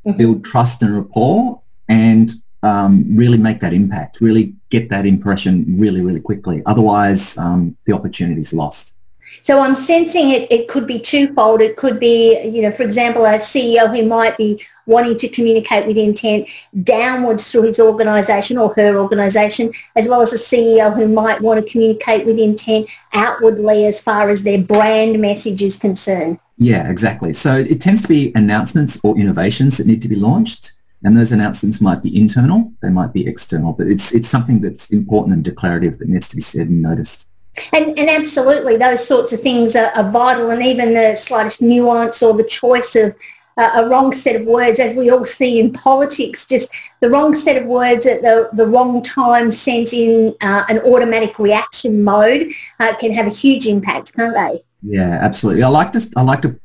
mm-hmm. 0.06 0.16
build 0.16 0.44
trust 0.44 0.82
and 0.82 0.96
rapport, 0.96 1.60
and 1.88 2.30
um, 2.66 3.04
really 3.16 3.38
make 3.38 3.60
that 3.60 3.72
impact, 3.72 4.20
really 4.20 4.54
get 4.70 4.88
that 4.88 5.06
impression 5.06 5.64
really, 5.78 6.00
really 6.00 6.20
quickly. 6.20 6.62
Otherwise, 6.66 7.38
um, 7.38 7.76
the 7.84 7.92
opportunity 7.92 8.40
is 8.40 8.52
lost. 8.52 8.94
So 9.42 9.60
I'm 9.60 9.76
sensing 9.76 10.30
it, 10.30 10.50
it 10.50 10.66
could 10.66 10.86
be 10.86 10.98
twofold. 10.98 11.60
It 11.60 11.76
could 11.76 12.00
be, 12.00 12.40
you 12.42 12.62
know, 12.62 12.72
for 12.72 12.82
example, 12.82 13.24
a 13.24 13.34
CEO 13.34 13.94
who 13.94 14.04
might 14.06 14.36
be 14.36 14.60
wanting 14.86 15.16
to 15.18 15.28
communicate 15.28 15.86
with 15.86 15.96
intent 15.96 16.48
downwards 16.82 17.50
through 17.50 17.62
his 17.62 17.78
organisation 17.78 18.58
or 18.58 18.72
her 18.74 18.96
organisation, 18.96 19.72
as 19.94 20.08
well 20.08 20.22
as 20.22 20.32
a 20.32 20.36
CEO 20.36 20.94
who 20.94 21.06
might 21.06 21.40
want 21.40 21.64
to 21.64 21.70
communicate 21.70 22.26
with 22.26 22.38
intent 22.38 22.88
outwardly 23.12 23.84
as 23.84 24.00
far 24.00 24.30
as 24.30 24.42
their 24.42 24.58
brand 24.58 25.20
message 25.20 25.62
is 25.62 25.76
concerned. 25.76 26.38
Yeah, 26.58 26.88
exactly. 26.90 27.32
So 27.32 27.56
it 27.56 27.80
tends 27.80 28.02
to 28.02 28.08
be 28.08 28.32
announcements 28.34 28.98
or 29.04 29.16
innovations 29.18 29.76
that 29.76 29.86
need 29.86 30.02
to 30.02 30.08
be 30.08 30.16
launched. 30.16 30.72
And 31.04 31.16
those 31.16 31.32
announcements 31.32 31.80
might 31.80 32.02
be 32.02 32.18
internal, 32.18 32.72
they 32.80 32.88
might 32.88 33.12
be 33.12 33.26
external, 33.26 33.72
but 33.72 33.86
it's, 33.86 34.12
it's 34.12 34.28
something 34.28 34.60
that's 34.60 34.90
important 34.90 35.34
and 35.34 35.44
declarative 35.44 35.98
that 35.98 36.08
needs 36.08 36.28
to 36.28 36.36
be 36.36 36.42
said 36.42 36.68
and 36.68 36.82
noticed. 36.82 37.28
And, 37.72 37.98
and 37.98 38.10
absolutely, 38.10 38.76
those 38.76 39.06
sorts 39.06 39.32
of 39.32 39.40
things 39.40 39.76
are, 39.76 39.90
are, 39.96 40.10
vital, 40.10 40.50
and 40.50 40.62
even 40.62 40.94
the 40.94 41.14
slightest 41.14 41.62
nuance 41.62 42.22
or 42.22 42.34
the 42.34 42.44
choice 42.44 42.96
of 42.96 43.14
uh, 43.56 43.70
a 43.76 43.88
wrong 43.88 44.12
set 44.12 44.36
of 44.36 44.46
words, 44.46 44.78
as 44.78 44.94
we 44.94 45.10
all 45.10 45.24
see 45.24 45.58
in 45.58 45.72
politics, 45.72 46.44
just 46.44 46.70
the 47.00 47.08
wrong 47.08 47.34
set 47.34 47.56
of 47.56 47.66
words 47.66 48.04
at 48.04 48.20
the, 48.20 48.50
the 48.52 48.66
wrong 48.66 49.02
time 49.02 49.50
sent 49.50 49.94
in 49.94 50.34
uh, 50.42 50.64
an 50.68 50.78
automatic 50.80 51.38
reaction 51.38 52.04
mode 52.04 52.50
uh, 52.80 52.94
can 52.96 53.12
have 53.12 53.26
a 53.26 53.30
huge 53.30 53.66
impact, 53.66 54.14
can't 54.14 54.34
they? 54.34 54.62
Yeah, 54.82 55.18
absolutely. 55.22 55.62
I 55.62 55.68
like 55.68 55.92
to 55.92 56.12
I 56.16 56.22
like 56.22 56.42
to 56.42 56.60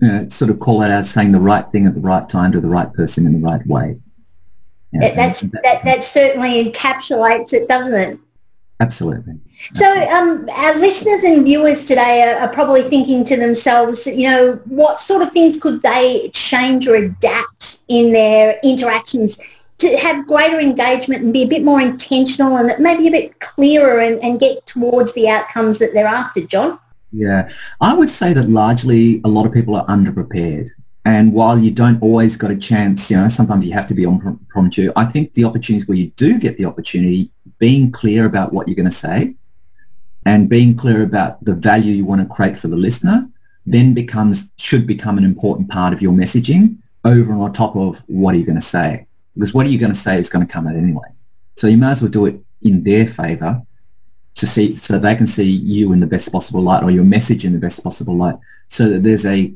know, 0.00 0.28
sort 0.28 0.50
of 0.50 0.60
call 0.60 0.82
it 0.82 0.90
as 0.90 1.10
saying 1.10 1.32
the 1.32 1.40
right 1.40 1.66
thing 1.72 1.86
at 1.86 1.94
the 1.94 2.00
right 2.00 2.28
time 2.28 2.52
to 2.52 2.60
the 2.60 2.68
right 2.68 2.92
person 2.92 3.26
in 3.26 3.32
the 3.32 3.46
right 3.46 3.66
way. 3.66 3.98
Yeah, 4.92 5.14
that's, 5.14 5.40
that, 5.40 5.84
that 5.84 6.04
certainly 6.04 6.64
encapsulates 6.64 7.52
it, 7.52 7.68
doesn't 7.68 7.94
it? 7.94 8.18
Absolutely. 8.80 9.34
So 9.72 9.90
um, 10.10 10.48
our 10.52 10.74
listeners 10.74 11.24
and 11.24 11.44
viewers 11.44 11.86
today 11.86 12.22
are, 12.22 12.40
are, 12.40 12.52
probably 12.52 12.82
thinking 12.82 13.24
to 13.24 13.36
themselves, 13.36 14.06
you 14.06 14.28
know, 14.28 14.60
what 14.66 15.00
sort 15.00 15.22
of 15.22 15.32
things 15.32 15.58
could 15.58 15.80
they 15.82 16.30
change 16.34 16.86
or 16.86 16.94
adapt 16.96 17.80
in 17.88 18.12
their 18.12 18.60
interactions 18.62 19.38
to 19.78 19.96
have 19.96 20.26
greater 20.26 20.60
engagement 20.60 21.22
and 21.22 21.32
be 21.32 21.42
a 21.42 21.46
bit 21.46 21.62
more 21.62 21.80
intentional 21.80 22.56
and 22.56 22.72
maybe 22.82 23.08
a 23.08 23.10
bit 23.10 23.40
clearer 23.40 24.00
and, 24.00 24.22
and 24.22 24.40
get 24.40 24.64
towards 24.66 25.14
the 25.14 25.28
outcomes 25.28 25.78
that 25.78 25.94
they're 25.94 26.06
after, 26.06 26.42
John? 26.42 26.78
Yeah, 27.16 27.48
I 27.80 27.94
would 27.94 28.10
say 28.10 28.34
that 28.34 28.50
largely 28.50 29.22
a 29.24 29.28
lot 29.28 29.46
of 29.46 29.52
people 29.52 29.74
are 29.74 29.86
underprepared. 29.86 30.68
And 31.06 31.32
while 31.32 31.58
you 31.58 31.70
don't 31.70 32.02
always 32.02 32.36
got 32.36 32.50
a 32.50 32.56
chance, 32.56 33.10
you 33.10 33.16
know, 33.16 33.28
sometimes 33.28 33.64
you 33.64 33.72
have 33.72 33.86
to 33.86 33.94
be 33.94 34.04
on 34.04 34.38
promptu. 34.54 34.92
I 34.96 35.06
think 35.06 35.32
the 35.32 35.44
opportunities 35.44 35.88
where 35.88 35.96
you 35.96 36.08
do 36.16 36.38
get 36.38 36.58
the 36.58 36.66
opportunity, 36.66 37.30
being 37.58 37.90
clear 37.90 38.26
about 38.26 38.52
what 38.52 38.68
you're 38.68 38.76
going 38.76 38.90
to 38.90 38.94
say 38.94 39.34
and 40.26 40.50
being 40.50 40.76
clear 40.76 41.02
about 41.02 41.42
the 41.42 41.54
value 41.54 41.94
you 41.94 42.04
want 42.04 42.20
to 42.20 42.34
create 42.34 42.58
for 42.58 42.68
the 42.68 42.76
listener 42.76 43.26
then 43.64 43.94
becomes, 43.94 44.52
should 44.58 44.86
become 44.86 45.16
an 45.16 45.24
important 45.24 45.70
part 45.70 45.94
of 45.94 46.02
your 46.02 46.12
messaging 46.12 46.76
over 47.04 47.32
and 47.32 47.40
on 47.40 47.52
top 47.52 47.76
of 47.76 48.02
what 48.08 48.34
are 48.34 48.38
you 48.38 48.44
going 48.44 48.60
to 48.60 48.60
say? 48.60 49.06
Because 49.34 49.54
what 49.54 49.64
are 49.64 49.70
you 49.70 49.78
going 49.78 49.92
to 49.92 49.98
say 49.98 50.18
is 50.18 50.28
going 50.28 50.46
to 50.46 50.52
come 50.52 50.66
out 50.66 50.76
anyway. 50.76 51.08
So 51.56 51.66
you 51.66 51.78
might 51.78 51.92
as 51.92 52.02
well 52.02 52.10
do 52.10 52.26
it 52.26 52.40
in 52.62 52.84
their 52.84 53.06
favor 53.06 53.62
to 54.36 54.46
see, 54.46 54.76
so 54.76 54.98
they 54.98 55.16
can 55.16 55.26
see 55.26 55.44
you 55.44 55.92
in 55.92 56.00
the 56.00 56.06
best 56.06 56.30
possible 56.30 56.60
light 56.60 56.82
or 56.82 56.90
your 56.90 57.04
message 57.04 57.44
in 57.44 57.52
the 57.52 57.58
best 57.58 57.82
possible 57.82 58.14
light 58.14 58.36
so 58.68 58.88
that 58.88 59.02
there's 59.02 59.26
a 59.26 59.52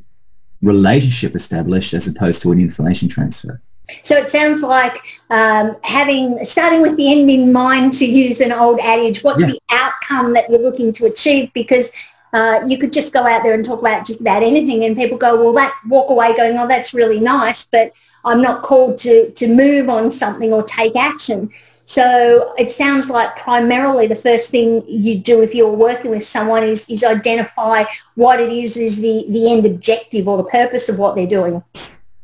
relationship 0.63 1.35
established 1.35 1.95
as 1.95 2.07
opposed 2.07 2.43
to 2.43 2.53
an 2.53 2.61
information 2.61 3.09
transfer. 3.09 3.61
So 4.03 4.17
it 4.17 4.31
sounds 4.31 4.63
like 4.63 5.21
um, 5.31 5.77
having 5.83 6.45
starting 6.45 6.81
with 6.81 6.97
the 6.97 7.11
end 7.11 7.31
in 7.31 7.53
mind, 7.53 7.93
to 7.95 8.07
use 8.07 8.41
an 8.41 8.53
old 8.53 8.79
adage. 8.81 9.23
What's 9.23 9.41
yeah. 9.41 9.49
the 9.49 9.61
outcome 9.71 10.33
that 10.35 10.49
you're 10.49 10.61
looking 10.61 10.93
to 10.95 11.07
achieve? 11.07 11.53
Because 11.55 11.91
uh, 12.33 12.61
you 12.67 12.79
could 12.79 12.93
just 12.93 13.13
go 13.13 13.27
out 13.27 13.43
there 13.43 13.55
and 13.55 13.65
talk 13.65 13.81
about 13.81 14.07
just 14.07 14.21
about 14.21 14.43
anything, 14.43 14.85
and 14.85 14.97
people 14.97 15.19
go, 15.19 15.37
"Well, 15.37 15.53
that 15.55 15.75
walk 15.89 16.11
away 16.11 16.37
going, 16.37 16.57
oh, 16.57 16.69
that's 16.69 16.95
really 16.95 17.19
nice, 17.19 17.67
but 17.67 17.93
I'm 18.25 18.41
not 18.41 18.63
called 18.63 18.99
to 19.01 19.31
to 19.31 19.49
move 19.49 19.89
on 19.89 20.13
something 20.13 20.53
or 20.53 20.63
take 20.63 20.95
action." 20.95 21.51
So 21.91 22.55
it 22.57 22.71
sounds 22.71 23.11
like 23.11 23.35
primarily 23.35 24.07
the 24.07 24.15
first 24.15 24.51
thing 24.51 24.85
you 24.87 25.19
do 25.19 25.43
if 25.43 25.57
you're 25.57 25.73
working 25.73 26.13
with 26.13 26.23
someone 26.23 26.63
is, 26.63 26.89
is 26.89 27.03
identify 27.03 27.83
what 28.15 28.39
it 28.39 28.53
is 28.53 28.77
is 28.77 29.01
the, 29.01 29.27
the 29.29 29.51
end 29.51 29.67
objective 29.67 30.29
or 30.29 30.37
the 30.37 30.45
purpose 30.45 30.89
of 30.89 31.01
what 31.01 31.17
they're 31.17 31.27
doing. 31.27 31.65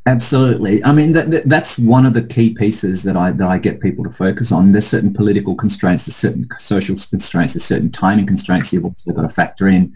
Absolutely. 0.07 0.85
I 0.85 0.93
mean, 0.93 1.11
that, 1.15 1.33
that, 1.33 1.49
that's 1.49 1.81
one 1.81 2.07
of 2.07 2.15
the 2.15 2.23
key 2.23 2.55
pieces 2.55 3.03
that 3.03 3.17
I, 3.17 3.33
that 3.33 3.49
I 3.49 3.59
get 3.59 3.81
people 3.81 4.05
to 4.05 4.13
focus 4.13 4.53
on. 4.53 4.71
There's 4.71 4.87
certain 4.87 5.13
political 5.13 5.57
constraints, 5.57 6.07
there's 6.07 6.15
certain 6.15 6.49
social 6.59 6.95
constraints, 6.95 7.55
there's 7.55 7.65
certain 7.65 7.91
timing 7.91 8.27
constraints 8.27 8.73
you've 8.73 8.85
also 8.85 9.11
got 9.11 9.23
to 9.23 9.29
factor 9.29 9.67
in. 9.67 9.93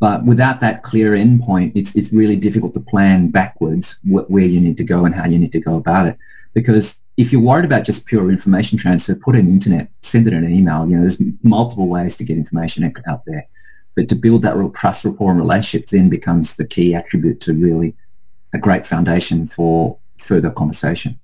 But 0.00 0.24
without 0.24 0.58
that 0.62 0.82
clear 0.82 1.12
endpoint, 1.12 1.76
it's, 1.76 1.94
it's 1.94 2.12
really 2.12 2.34
difficult 2.34 2.74
to 2.74 2.80
plan 2.80 3.28
backwards 3.28 4.00
wh- 4.02 4.28
where 4.28 4.46
you 4.46 4.60
need 4.60 4.78
to 4.78 4.84
go 4.84 5.04
and 5.04 5.14
how 5.14 5.28
you 5.28 5.38
need 5.38 5.52
to 5.52 5.60
go 5.60 5.76
about 5.76 6.08
it. 6.08 6.18
Because 6.54 7.01
if 7.22 7.32
you're 7.32 7.40
worried 7.40 7.64
about 7.64 7.84
just 7.84 8.04
pure 8.04 8.30
information 8.30 8.76
transfer, 8.76 9.14
put 9.14 9.36
in 9.36 9.46
internet, 9.46 9.88
send 10.02 10.26
it 10.26 10.32
in 10.32 10.42
an 10.42 10.52
email. 10.52 10.84
You 10.88 10.96
know, 10.96 11.02
there's 11.02 11.22
multiple 11.44 11.88
ways 11.88 12.16
to 12.16 12.24
get 12.24 12.36
information 12.36 12.92
out 13.06 13.24
there. 13.26 13.46
But 13.94 14.08
to 14.08 14.16
build 14.16 14.42
that 14.42 14.56
real 14.56 14.70
trust, 14.70 15.04
rapport, 15.04 15.30
and 15.30 15.38
relationship 15.38 15.88
then 15.88 16.08
becomes 16.08 16.56
the 16.56 16.66
key 16.66 16.96
attribute 16.96 17.40
to 17.42 17.52
really 17.54 17.94
a 18.52 18.58
great 18.58 18.88
foundation 18.88 19.46
for 19.46 19.98
further 20.18 20.50
conversation. 20.50 21.20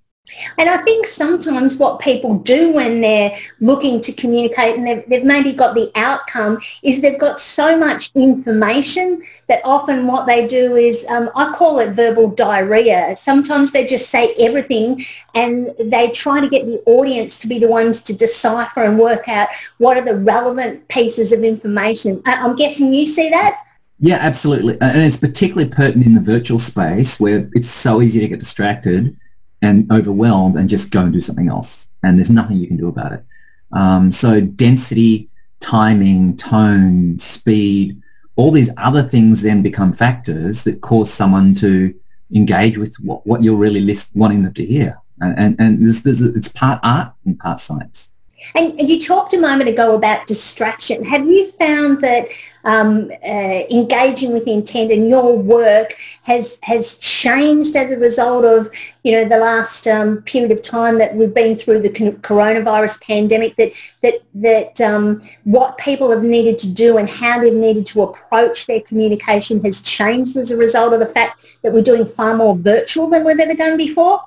And 0.59 0.69
I 0.69 0.79
think 0.79 1.07
sometimes 1.07 1.77
what 1.77 2.01
people 2.01 2.39
do 2.39 2.73
when 2.73 3.01
they're 3.01 3.37
looking 3.61 4.01
to 4.03 4.13
communicate 4.13 4.77
and 4.77 4.87
they've, 4.87 5.09
they've, 5.09 5.25
maybe 5.25 5.53
got 5.53 5.75
the 5.75 5.91
outcome 5.95 6.59
is 6.83 7.01
they've 7.01 7.19
got 7.19 7.41
so 7.41 7.79
much 7.79 8.11
information 8.15 9.23
that 9.49 9.61
often 9.65 10.07
what 10.07 10.27
they 10.27 10.47
do 10.47 10.77
is, 10.77 11.05
um, 11.09 11.31
I 11.37 11.55
call 11.55 11.79
it 11.81 11.93
verbal 11.93 12.31
diarrhea. 12.31 13.15
Sometimes 13.17 13.73
they 13.73 13.87
just 13.87 14.11
say 14.11 14.35
everything 14.39 15.05
and 15.35 15.75
they 15.79 16.11
try 16.11 16.41
to 16.41 16.49
get 16.49 16.67
the 16.67 16.83
audience 16.87 17.39
to 17.41 17.47
be 17.47 17.59
the 17.59 17.69
ones 17.69 18.03
to 18.05 18.17
decipher 18.17 18.83
and 18.85 18.99
work 18.99 19.29
out 19.29 19.49
what 19.79 19.97
are 19.97 20.05
the 20.05 20.17
relevant 20.17 20.87
pieces 20.89 21.33
of 21.33 21.45
information. 21.45 22.23
I'm 22.25 22.57
guessing 22.57 22.93
you 22.93 23.07
see 23.07 23.29
that? 23.31 23.63
Yeah, 24.01 24.17
absolutely. 24.17 24.81
And 24.81 24.99
it's 24.99 25.17
particularly 25.17 25.69
pertinent 25.69 26.07
in 26.07 26.15
the 26.15 26.21
virtual 26.21 26.59
space 26.59 27.19
where 27.19 27.51
it's 27.53 27.69
so 27.69 28.01
easy 28.01 28.21
to 28.21 28.29
get 28.29 28.39
distracted 28.39 29.17
and 29.63 29.91
overwhelmed 29.93 30.57
and 30.57 30.69
just 30.69 30.91
go 30.91 31.03
and 31.03 31.13
do 31.13 31.21
something 31.21 31.49
else. 31.49 31.89
And 32.03 32.19
there's 32.19 32.31
nothing 32.31 32.57
you 32.57 32.67
can 32.67 32.77
do 32.77 32.89
about 32.89 33.13
it. 33.13 33.25
Um, 33.73 34.13
so 34.13 34.41
density, 34.41 35.29
timing, 35.61 36.37
tone, 36.37 37.19
speed, 37.19 38.01
all 38.37 38.53
these 38.53 38.71
other 38.77 39.03
things 39.03 39.43
then 39.43 39.63
become 39.63 39.93
factors 39.93 40.63
that 40.65 40.81
cause 40.81 41.13
someone 41.13 41.55
to 41.57 41.93
engage 42.33 42.79
with 42.79 42.95
what, 43.01 43.27
what 43.27 43.43
you're 43.43 43.57
really 43.57 43.81
list, 43.81 44.11
wanting 44.15 44.45
them 44.45 44.55
to 44.55 44.65
hear. 44.65 45.01
And, 45.21 45.39
and, 45.39 45.61
and 45.61 46.07
it's 46.07 46.49
part 46.49 46.79
art 46.85 47.13
and 47.27 47.39
part 47.39 47.61
science. 47.61 48.11
And, 48.55 48.89
you 48.89 49.01
talked 49.01 49.35
a 49.35 49.39
moment 49.39 49.69
ago 49.69 49.95
about 49.95 50.27
distraction. 50.27 51.05
Have 51.05 51.27
you 51.27 51.51
found 51.53 52.01
that 52.01 52.29
um, 52.65 53.11
uh, 53.25 53.63
engaging 53.71 54.33
with 54.33 54.47
intent 54.47 54.91
in 54.91 55.09
your 55.09 55.39
work 55.39 55.97
has 56.23 56.59
has 56.63 56.99
changed 56.99 57.77
as 57.77 57.91
a 57.91 57.97
result 57.97 58.45
of 58.45 58.71
you 59.05 59.13
know 59.13 59.29
the 59.29 59.39
last 59.39 59.87
um, 59.87 60.23
period 60.23 60.51
of 60.51 60.61
time 60.63 60.99
that 60.99 61.15
we've 61.15 61.33
been 61.33 61.57
through 61.57 61.81
the 61.81 61.89
coronavirus 61.89 63.01
pandemic 63.01 63.57
that 63.57 63.73
that 64.03 64.21
that 64.35 64.81
um, 64.81 65.23
what 65.45 65.79
people 65.79 66.11
have 66.11 66.23
needed 66.23 66.59
to 66.59 66.69
do 66.69 66.99
and 66.99 67.09
how 67.09 67.41
they've 67.41 67.55
needed 67.55 67.87
to 67.87 68.03
approach 68.03 68.67
their 68.67 68.81
communication 68.83 69.63
has 69.65 69.81
changed 69.81 70.37
as 70.37 70.51
a 70.51 70.57
result 70.57 70.93
of 70.93 71.01
the 71.01 71.07
fact 71.07 71.41
that 71.63 71.73
we're 71.73 71.83
doing 71.83 72.05
far 72.05 72.37
more 72.37 72.57
virtual 72.57 73.09
than 73.09 73.25
we've 73.25 73.41
ever 73.41 73.55
done 73.55 73.77
before. 73.77 74.23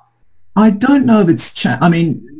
I 0.56 0.70
don't 0.70 1.06
know 1.06 1.20
if 1.20 1.28
it's 1.28 1.52
changed. 1.54 1.82
I 1.82 1.88
mean, 1.88 2.31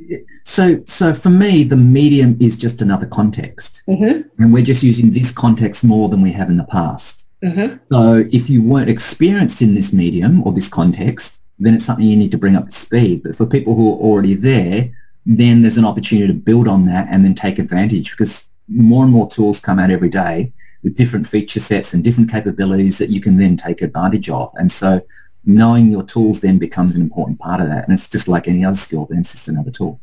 so 0.45 0.83
so 0.87 1.15
for 1.15 1.31
me, 1.31 1.65
the 1.65 1.77
medium 1.77 2.37
is 2.41 2.57
just 2.57 2.83
another 2.83 3.07
context, 3.07 3.83
mm-hmm. 3.89 4.29
and 4.43 4.53
we're 4.53 4.65
just 4.65 4.83
using 4.83 5.13
this 5.13 5.31
context 5.31 5.85
more 5.85 6.09
than 6.09 6.21
we 6.23 6.33
have 6.33 6.51
in 6.51 6.57
the 6.57 6.65
past. 6.65 7.27
Mm-hmm. 7.43 7.77
So 7.91 8.25
if 8.33 8.49
you 8.49 8.63
weren't 8.63 8.91
experienced 8.91 9.63
in 9.63 9.75
this 9.75 9.93
medium 9.93 10.47
or 10.47 10.53
this 10.53 10.69
context, 10.69 11.41
then 11.59 11.75
it's 11.75 11.85
something 11.85 12.07
you 12.07 12.17
need 12.17 12.31
to 12.33 12.39
bring 12.39 12.57
up 12.57 12.67
to 12.67 12.73
speed. 12.73 13.23
But 13.23 13.37
for 13.37 13.47
people 13.47 13.75
who 13.75 13.93
are 13.93 13.99
already 13.99 14.35
there, 14.35 14.91
then 15.27 15.63
there's 15.63 15.79
an 15.79 15.85
opportunity 15.85 16.29
to 16.29 16.39
build 16.39 16.69
on 16.69 16.87
that 16.87 17.09
and 17.11 17.25
then 17.25 17.35
take 17.35 17.59
advantage 17.59 18.11
because 18.11 18.49
more 18.69 19.05
and 19.05 19.13
more 19.13 19.29
tools 19.29 19.61
come 19.61 19.79
out 19.79 19.91
every 19.91 20.09
day 20.09 20.53
with 20.83 20.97
different 20.97 21.29
feature 21.29 21.61
sets 21.61 21.95
and 21.95 22.03
different 22.03 22.31
capabilities 22.31 22.99
that 22.99 23.11
you 23.11 23.21
can 23.21 23.37
then 23.37 23.57
take 23.57 23.83
advantage 23.83 24.29
of. 24.29 24.53
And 24.57 24.71
so 24.71 25.01
knowing 25.45 25.91
your 25.91 26.03
tools 26.03 26.41
then 26.41 26.59
becomes 26.59 26.95
an 26.95 27.03
important 27.03 27.39
part 27.39 27.61
of 27.61 27.69
that. 27.69 27.85
And 27.85 27.93
it's 27.93 28.09
just 28.09 28.29
like 28.29 28.49
any 28.49 28.65
other 28.65 28.77
skill, 28.77 29.07
then 29.07 29.21
it's 29.21 29.33
just 29.33 29.49
another 29.49 29.71
tool. 29.71 30.01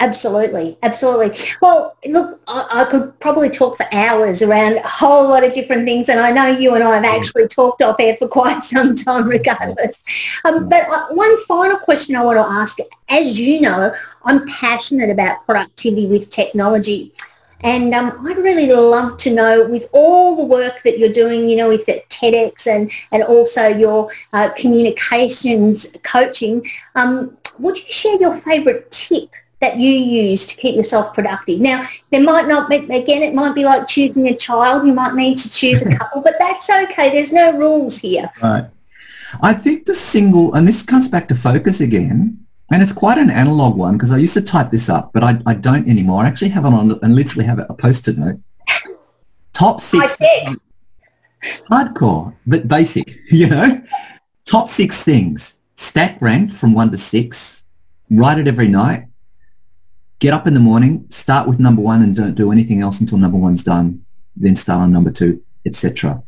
Absolutely, 0.00 0.78
absolutely. 0.84 1.36
Well, 1.60 1.96
look, 2.06 2.40
I, 2.46 2.68
I, 2.70 2.84
could 2.84 3.18
probably 3.18 3.50
talk 3.50 3.76
for 3.76 3.86
hours 3.92 4.42
around 4.42 4.76
a 4.76 4.86
whole 4.86 5.28
lot 5.28 5.42
of 5.42 5.52
different 5.52 5.86
things, 5.86 6.08
and 6.08 6.20
I 6.20 6.30
know 6.30 6.46
you 6.46 6.76
and 6.76 6.84
I 6.84 6.94
have 6.94 7.04
actually 7.04 7.48
talked 7.48 7.82
off 7.82 7.96
air 7.98 8.16
for 8.16 8.28
quite 8.28 8.62
some 8.62 8.94
time, 8.94 9.26
regardless. 9.28 10.04
Um, 10.44 10.68
but 10.68 10.88
uh, 10.88 11.08
one 11.08 11.36
final 11.44 11.78
question 11.78 12.14
I 12.14 12.24
want 12.24 12.38
to 12.38 12.44
ask: 12.44 12.78
As 13.08 13.40
you 13.40 13.60
know, 13.60 13.92
I'm 14.24 14.46
passionate 14.46 15.10
about 15.10 15.44
productivity 15.44 16.06
with 16.06 16.30
technology. 16.30 17.12
And 17.62 17.92
um, 17.92 18.24
I'd 18.24 18.38
really 18.38 18.72
love 18.72 19.16
to 19.18 19.32
know, 19.32 19.66
with 19.66 19.88
all 19.90 20.36
the 20.36 20.44
work 20.44 20.84
that 20.84 21.00
you're 21.00 21.12
doing, 21.12 21.48
you 21.48 21.56
know, 21.56 21.68
with 21.68 21.86
the 21.86 22.00
TEDx 22.08 22.68
and, 22.68 22.88
and 23.10 23.24
also 23.24 23.66
your 23.66 24.12
uh, 24.32 24.50
communications 24.50 25.88
coaching, 26.04 26.64
um, 26.94 27.36
would 27.58 27.76
you 27.76 27.84
share 27.88 28.20
your 28.20 28.36
favourite 28.36 28.88
tip 28.92 29.30
that 29.60 29.78
you 29.78 29.90
use 29.90 30.46
to 30.46 30.56
keep 30.56 30.76
yourself 30.76 31.14
productive. 31.14 31.60
Now, 31.60 31.88
there 32.10 32.22
might 32.22 32.46
not 32.46 32.70
be, 32.70 32.76
again, 32.76 33.22
it 33.22 33.34
might 33.34 33.54
be 33.54 33.64
like 33.64 33.88
choosing 33.88 34.28
a 34.28 34.36
child. 34.36 34.86
You 34.86 34.92
might 34.92 35.14
need 35.14 35.38
to 35.38 35.50
choose 35.50 35.82
a 35.82 35.96
couple, 35.96 36.22
but 36.22 36.34
that's 36.38 36.70
okay. 36.70 37.10
There's 37.10 37.32
no 37.32 37.56
rules 37.56 37.98
here. 37.98 38.30
Right. 38.40 38.66
I 39.42 39.52
think 39.54 39.86
the 39.86 39.94
single, 39.94 40.54
and 40.54 40.66
this 40.66 40.82
comes 40.82 41.08
back 41.08 41.28
to 41.28 41.34
focus 41.34 41.80
again, 41.80 42.46
and 42.70 42.82
it's 42.82 42.92
quite 42.92 43.18
an 43.18 43.30
analog 43.30 43.76
one 43.76 43.94
because 43.94 44.10
I 44.10 44.18
used 44.18 44.34
to 44.34 44.42
type 44.42 44.70
this 44.70 44.88
up, 44.88 45.12
but 45.12 45.24
I, 45.24 45.40
I 45.44 45.54
don't 45.54 45.88
anymore. 45.88 46.22
I 46.22 46.28
actually 46.28 46.50
have 46.50 46.64
it 46.64 46.72
on 46.72 46.98
and 47.02 47.14
literally 47.14 47.44
have 47.44 47.58
a 47.58 47.74
post-it 47.74 48.16
note. 48.16 48.40
Top 49.52 49.80
six. 49.80 50.16
Hardcore, 51.70 52.34
but 52.46 52.68
basic, 52.68 53.18
you 53.30 53.48
know. 53.48 53.82
Top 54.44 54.68
six 54.68 55.02
things. 55.02 55.58
Stack 55.74 56.20
ranked 56.22 56.54
from 56.54 56.74
one 56.74 56.90
to 56.90 56.98
six. 56.98 57.64
Write 58.10 58.38
it 58.38 58.48
every 58.48 58.68
night 58.68 59.07
get 60.18 60.34
up 60.34 60.46
in 60.46 60.54
the 60.54 60.60
morning, 60.60 61.06
start 61.10 61.46
with 61.46 61.60
number 61.60 61.82
one 61.82 62.02
and 62.02 62.14
don't 62.14 62.34
do 62.34 62.50
anything 62.52 62.80
else 62.80 63.00
until 63.00 63.18
number 63.18 63.38
one's 63.38 63.62
done, 63.62 64.04
then 64.36 64.56
start 64.56 64.82
on 64.82 64.92
number 64.92 65.10
two, 65.10 65.42
etc. 65.66 66.22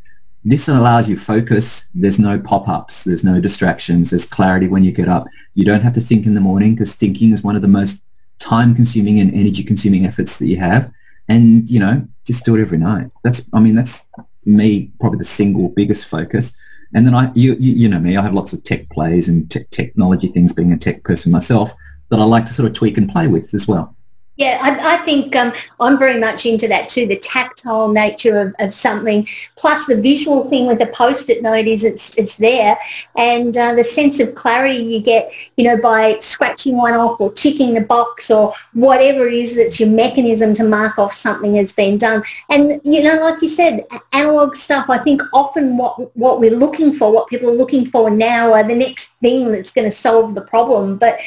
This 0.44 0.68
allows 0.68 1.08
you 1.08 1.16
focus. 1.16 1.86
There's 1.94 2.18
no 2.18 2.38
pop-ups. 2.38 3.04
There's 3.04 3.24
no 3.24 3.40
distractions. 3.40 4.10
There's 4.10 4.26
clarity 4.26 4.68
when 4.68 4.84
you 4.84 4.92
get 4.92 5.08
up. 5.08 5.26
You 5.54 5.64
don't 5.64 5.82
have 5.82 5.92
to 5.94 6.00
think 6.00 6.24
in 6.24 6.34
the 6.34 6.40
morning 6.40 6.74
because 6.74 6.94
thinking 6.94 7.32
is 7.32 7.42
one 7.42 7.56
of 7.56 7.62
the 7.62 7.68
most 7.68 8.02
time-consuming 8.38 9.20
and 9.20 9.34
energy-consuming 9.34 10.06
efforts 10.06 10.38
that 10.38 10.46
you 10.46 10.56
have. 10.58 10.90
And, 11.28 11.68
you 11.68 11.78
know, 11.78 12.06
just 12.24 12.44
do 12.44 12.56
it 12.56 12.62
every 12.62 12.78
night. 12.78 13.10
That's, 13.22 13.42
I 13.52 13.60
mean, 13.60 13.74
that's 13.74 14.04
me 14.44 14.90
probably 14.98 15.18
the 15.18 15.24
single 15.24 15.68
biggest 15.68 16.06
focus. 16.06 16.52
And 16.94 17.06
then 17.06 17.14
I, 17.14 17.30
you, 17.34 17.54
you, 17.54 17.88
know 17.88 18.00
me, 18.00 18.16
I 18.16 18.22
have 18.22 18.34
lots 18.34 18.52
of 18.52 18.64
tech 18.64 18.88
plays 18.90 19.28
and 19.28 19.48
te- 19.48 19.64
technology 19.70 20.28
things 20.28 20.52
being 20.52 20.72
a 20.72 20.78
tech 20.78 21.04
person 21.04 21.30
myself 21.30 21.72
that 22.10 22.20
I 22.20 22.24
like 22.24 22.44
to 22.46 22.52
sort 22.52 22.68
of 22.68 22.74
tweak 22.74 22.98
and 22.98 23.10
play 23.10 23.26
with 23.26 23.54
as 23.54 23.66
well. 23.66 23.96
Yeah, 24.36 24.58
I, 24.62 24.94
I 24.94 24.96
think 25.04 25.36
um, 25.36 25.52
I'm 25.80 25.98
very 25.98 26.18
much 26.18 26.46
into 26.46 26.66
that 26.68 26.88
too, 26.88 27.06
the 27.06 27.18
tactile 27.18 27.92
nature 27.92 28.40
of, 28.40 28.54
of 28.58 28.72
something, 28.72 29.28
plus 29.56 29.84
the 29.84 30.00
visual 30.00 30.48
thing 30.48 30.66
with 30.66 30.78
the 30.78 30.86
post-it 30.86 31.42
note 31.42 31.66
is 31.66 31.84
it's, 31.84 32.16
it's 32.16 32.36
there, 32.36 32.78
and 33.18 33.54
uh, 33.54 33.74
the 33.74 33.84
sense 33.84 34.18
of 34.18 34.34
clarity 34.34 34.82
you 34.82 35.02
get, 35.02 35.30
you 35.58 35.64
know, 35.64 35.76
by 35.82 36.16
scratching 36.20 36.78
one 36.78 36.94
off 36.94 37.20
or 37.20 37.30
ticking 37.34 37.74
the 37.74 37.82
box 37.82 38.30
or 38.30 38.54
whatever 38.72 39.26
it 39.26 39.34
is 39.34 39.56
that's 39.56 39.78
your 39.78 39.90
mechanism 39.90 40.54
to 40.54 40.64
mark 40.64 40.98
off 40.98 41.12
something 41.12 41.56
has 41.56 41.74
been 41.74 41.98
done. 41.98 42.22
And, 42.48 42.80
you 42.82 43.02
know, 43.02 43.20
like 43.20 43.42
you 43.42 43.48
said, 43.48 43.84
analog 44.14 44.56
stuff, 44.56 44.88
I 44.88 44.96
think 44.96 45.20
often 45.34 45.76
what, 45.76 46.16
what 46.16 46.40
we're 46.40 46.56
looking 46.56 46.94
for, 46.94 47.12
what 47.12 47.28
people 47.28 47.50
are 47.50 47.54
looking 47.54 47.84
for 47.84 48.08
now 48.08 48.54
are 48.54 48.66
the 48.66 48.74
next 48.74 49.12
thing 49.20 49.52
that's 49.52 49.72
going 49.72 49.90
to 49.90 49.94
solve 49.94 50.34
the 50.34 50.40
problem. 50.40 50.96
But 50.96 51.20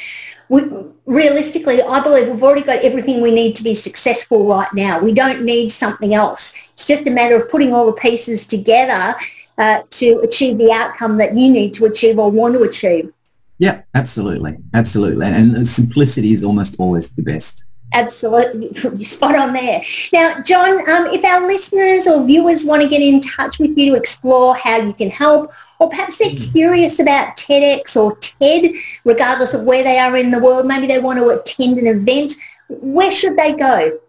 we, 0.54 0.62
realistically, 1.08 1.82
I 1.82 2.00
believe 2.00 2.28
we've 2.28 2.44
already 2.44 2.62
got 2.62 2.84
everything 2.84 3.22
we 3.22 3.32
need 3.32 3.56
to 3.56 3.64
be 3.64 3.74
successful 3.74 4.48
right 4.48 4.72
now. 4.74 5.00
We 5.00 5.12
don't 5.12 5.42
need 5.42 5.70
something 5.70 6.14
else. 6.14 6.54
It's 6.74 6.86
just 6.86 7.08
a 7.08 7.10
matter 7.10 7.36
of 7.36 7.50
putting 7.50 7.74
all 7.74 7.88
the 7.88 7.94
pieces 7.94 8.46
together 8.46 9.16
uh, 9.58 9.82
to 9.90 10.20
achieve 10.20 10.60
the 10.60 10.72
outcome 10.72 11.18
that 11.18 11.36
you 11.36 11.50
need 11.50 11.74
to 11.76 11.86
achieve 11.86 12.20
or 12.20 12.30
want 12.30 12.54
to 12.54 12.62
achieve. 12.62 13.12
Yeah, 13.58 13.82
absolutely. 13.96 14.58
Absolutely. 14.76 15.26
And 15.26 15.68
simplicity 15.68 16.34
is 16.34 16.44
almost 16.44 16.76
always 16.78 17.10
the 17.10 17.24
best. 17.24 17.66
Absolutely. 17.94 19.04
Spot 19.04 19.36
on 19.36 19.54
there. 19.54 19.82
Now, 20.12 20.40
John, 20.42 20.88
um, 20.90 21.08
if 21.08 21.24
our 21.24 21.48
listeners 21.48 22.06
or 22.08 22.24
viewers 22.26 22.64
want 22.64 22.84
to 22.84 22.90
get 22.90 23.02
in 23.02 23.22
touch 23.22 23.58
with 23.58 23.76
you 23.78 23.92
to 23.92 23.98
explore 23.98 24.56
how 24.56 24.78
you 24.78 24.94
can 24.94 25.10
help 25.10 25.52
or 25.84 25.90
perhaps 25.90 26.18
they're 26.18 26.30
mm. 26.30 26.52
curious 26.54 27.00
about 27.00 27.36
TEDx 27.36 27.98
or 27.98 28.16
TED, 28.18 28.74
regardless 29.04 29.54
of 29.54 29.64
where 29.64 29.84
they 29.84 30.00
are 30.00 30.16
in 30.16 30.32
the 30.32 30.40
world. 30.40 30.66
Maybe 30.66 30.88
they 30.88 31.00
want 31.00 31.20
to 31.20 31.30
attend 31.30 31.78
an 31.78 31.88
event. 31.88 32.34
Where 32.70 33.12
should 33.12 33.36
they 33.36 33.54
go? 33.54 34.00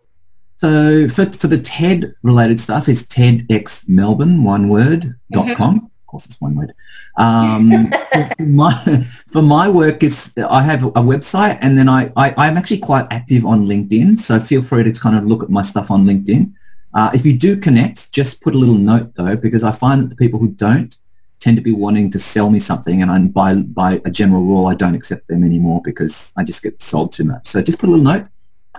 So 0.59 1.09
for, 1.09 1.31
for 1.33 1.49
the 1.49 1.59
TED 1.59 2.15
related 2.23 2.61
stuff 2.61 2.89
is 2.89 3.03
TEDxmelbourne, 3.07 4.45
one 4.45 4.69
word, 4.69 5.17
dot 5.33 5.47
mm-hmm. 5.47 5.55
com. 5.55 5.77
Of 5.77 6.07
course, 6.07 6.27
it's 6.27 6.41
one 6.41 6.55
word. 6.55 6.73
Um, 7.17 7.93
for, 8.37 8.43
my, 8.43 9.07
for 9.33 9.43
my 9.43 9.69
work, 9.69 10.05
it's, 10.05 10.37
I 10.39 10.63
have 10.63 10.85
a 10.85 10.93
website 10.93 11.59
and 11.61 11.77
then 11.77 11.89
I, 11.89 12.13
I, 12.17 12.35
I'm 12.37 12.57
actually 12.57 12.79
quite 12.79 13.09
active 13.11 13.45
on 13.45 13.67
LinkedIn. 13.67 14.21
So 14.21 14.39
feel 14.39 14.63
free 14.63 14.85
to 14.85 14.93
kind 14.93 15.17
of 15.17 15.25
look 15.25 15.43
at 15.43 15.51
my 15.51 15.63
stuff 15.63 15.91
on 15.91 16.05
LinkedIn. 16.05 16.53
Uh, 16.95 17.11
if 17.13 17.27
you 17.27 17.37
do 17.37 17.57
connect, 17.57 18.13
just 18.13 18.41
put 18.41 18.55
a 18.55 18.59
little 18.59 18.77
note 18.77 19.17
though, 19.17 19.35
because 19.35 19.65
I 19.65 19.73
find 19.73 20.05
that 20.05 20.11
the 20.11 20.17
people 20.17 20.39
who 20.39 20.53
don't 20.53 20.97
tend 21.45 21.59
to 21.59 21.63
be 21.63 21.75
wanting 21.75 22.11
to 22.11 22.19
sell 22.19 22.49
me 22.49 22.59
something 22.59 23.03
and 23.03 23.11
I, 23.11 23.19
by, 23.19 23.55
by 23.57 24.01
a 24.07 24.11
general 24.11 24.43
rule 24.43 24.67
I 24.67 24.75
don't 24.75 24.95
accept 24.95 25.29
them 25.29 25.45
anymore 25.45 25.83
because 25.85 26.33
I 26.39 26.43
just 26.43 26.63
get 26.63 26.81
sold 26.81 27.13
too 27.13 27.25
much. 27.25 27.47
So 27.47 27.61
just 27.61 27.79
put 27.79 27.91
a 27.91 27.93
little 27.93 28.13
note. 28.13 28.29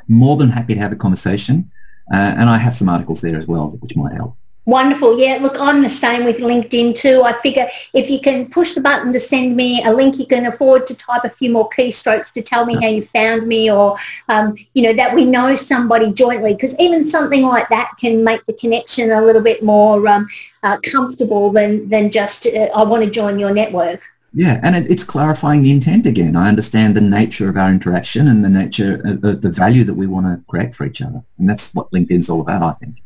More 0.08 0.36
than 0.36 0.50
happy 0.50 0.74
to 0.74 0.80
have 0.80 0.92
a 0.92 0.96
conversation. 0.96 1.72
Uh, 2.12 2.34
and 2.40 2.50
I 2.50 2.58
have 2.58 2.74
some 2.74 2.90
articles 2.90 3.22
there 3.22 3.38
as 3.38 3.46
well 3.46 3.70
which 3.82 3.96
might 3.96 4.14
help. 4.14 4.36
Wonderful. 4.68 5.20
Yeah, 5.20 5.38
look, 5.42 5.60
I'm 5.60 5.84
the 5.84 5.90
same 5.90 6.26
with 6.26 6.40
LinkedIn 6.40 6.96
too. 6.96 7.22
I 7.24 7.34
figure 7.34 7.68
if 7.94 8.10
you 8.10 8.20
can 8.20 8.50
push 8.50 8.74
the 8.74 8.82
button 8.82 9.14
to 9.14 9.20
send 9.20 9.56
me 9.56 9.84
a 9.84 9.94
link, 9.94 10.18
you 10.18 10.26
can 10.26 10.48
afford 10.48 10.88
to 10.88 10.96
type 10.96 11.24
a 11.24 11.30
few 11.30 11.52
more 11.52 11.70
keystrokes 11.70 12.34
to 12.34 12.42
tell 12.42 12.66
me 12.66 12.74
how 12.82 12.88
you 12.88 13.04
found 13.04 13.48
me 13.48 13.72
or, 13.72 13.96
um, 14.28 14.56
you 14.74 14.82
know, 14.82 14.94
that 14.94 15.14
we 15.14 15.24
know 15.24 15.56
somebody 15.56 16.12
jointly. 16.12 16.56
Because 16.56 16.74
even 16.80 17.08
something 17.08 17.44
like 17.44 17.70
that 17.70 17.92
can 18.00 18.24
make 18.24 18.44
the 18.48 18.54
connection 18.54 19.12
a 19.12 19.22
little 19.22 19.42
bit 19.42 19.62
more 19.62 20.08
um, 20.08 20.28
uh, 20.64 20.78
comfortable 20.84 21.52
than, 21.52 21.88
than 21.88 22.10
just, 22.10 22.48
uh, 22.48 22.70
I 22.76 22.84
want 22.84 23.04
to 23.04 23.10
join 23.10 23.38
your 23.38 23.54
network. 23.54 24.02
Yeah, 24.34 24.60
and 24.64 24.76
it, 24.76 24.90
it's 24.90 25.04
clarifying 25.04 25.62
the 25.62 25.72
intent 25.72 26.08
again. 26.08 26.36
I 26.36 26.50
understand 26.50 26.96
the 26.96 27.02
nature 27.02 27.50
of 27.50 27.56
our 27.56 27.70
interaction 27.70 28.28
and 28.28 28.44
the 28.44 28.50
nature 28.50 29.00
of, 29.06 29.24
of 29.24 29.42
the 29.42 29.50
value 29.50 29.84
that 29.84 29.94
we 29.94 30.08
want 30.08 30.26
to 30.26 30.44
create 30.48 30.74
for 30.74 30.86
each 30.86 31.04
other. 31.04 31.24
And 31.38 31.48
that's 31.48 31.72
what 31.74 31.92
LinkedIn's 31.92 32.30
all 32.30 32.42
about, 32.42 32.64
I 32.64 32.74
think. 32.74 32.98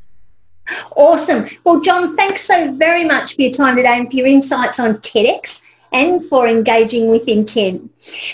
Awesome. 0.96 1.48
Well, 1.64 1.82
John, 1.82 2.16
thanks 2.16 2.44
so 2.44 2.72
very 2.74 3.04
much 3.04 3.36
for 3.36 3.42
your 3.44 3.52
time 3.52 3.76
today 3.76 3.98
and 3.98 4.10
for 4.10 4.18
your 4.18 4.28
insights 4.28 4.80
on 4.80 4.96
TEDx 4.98 5.62
and 5.92 6.24
for 6.26 6.48
engaging 6.48 7.10
with 7.10 7.28
intent. 7.28 7.90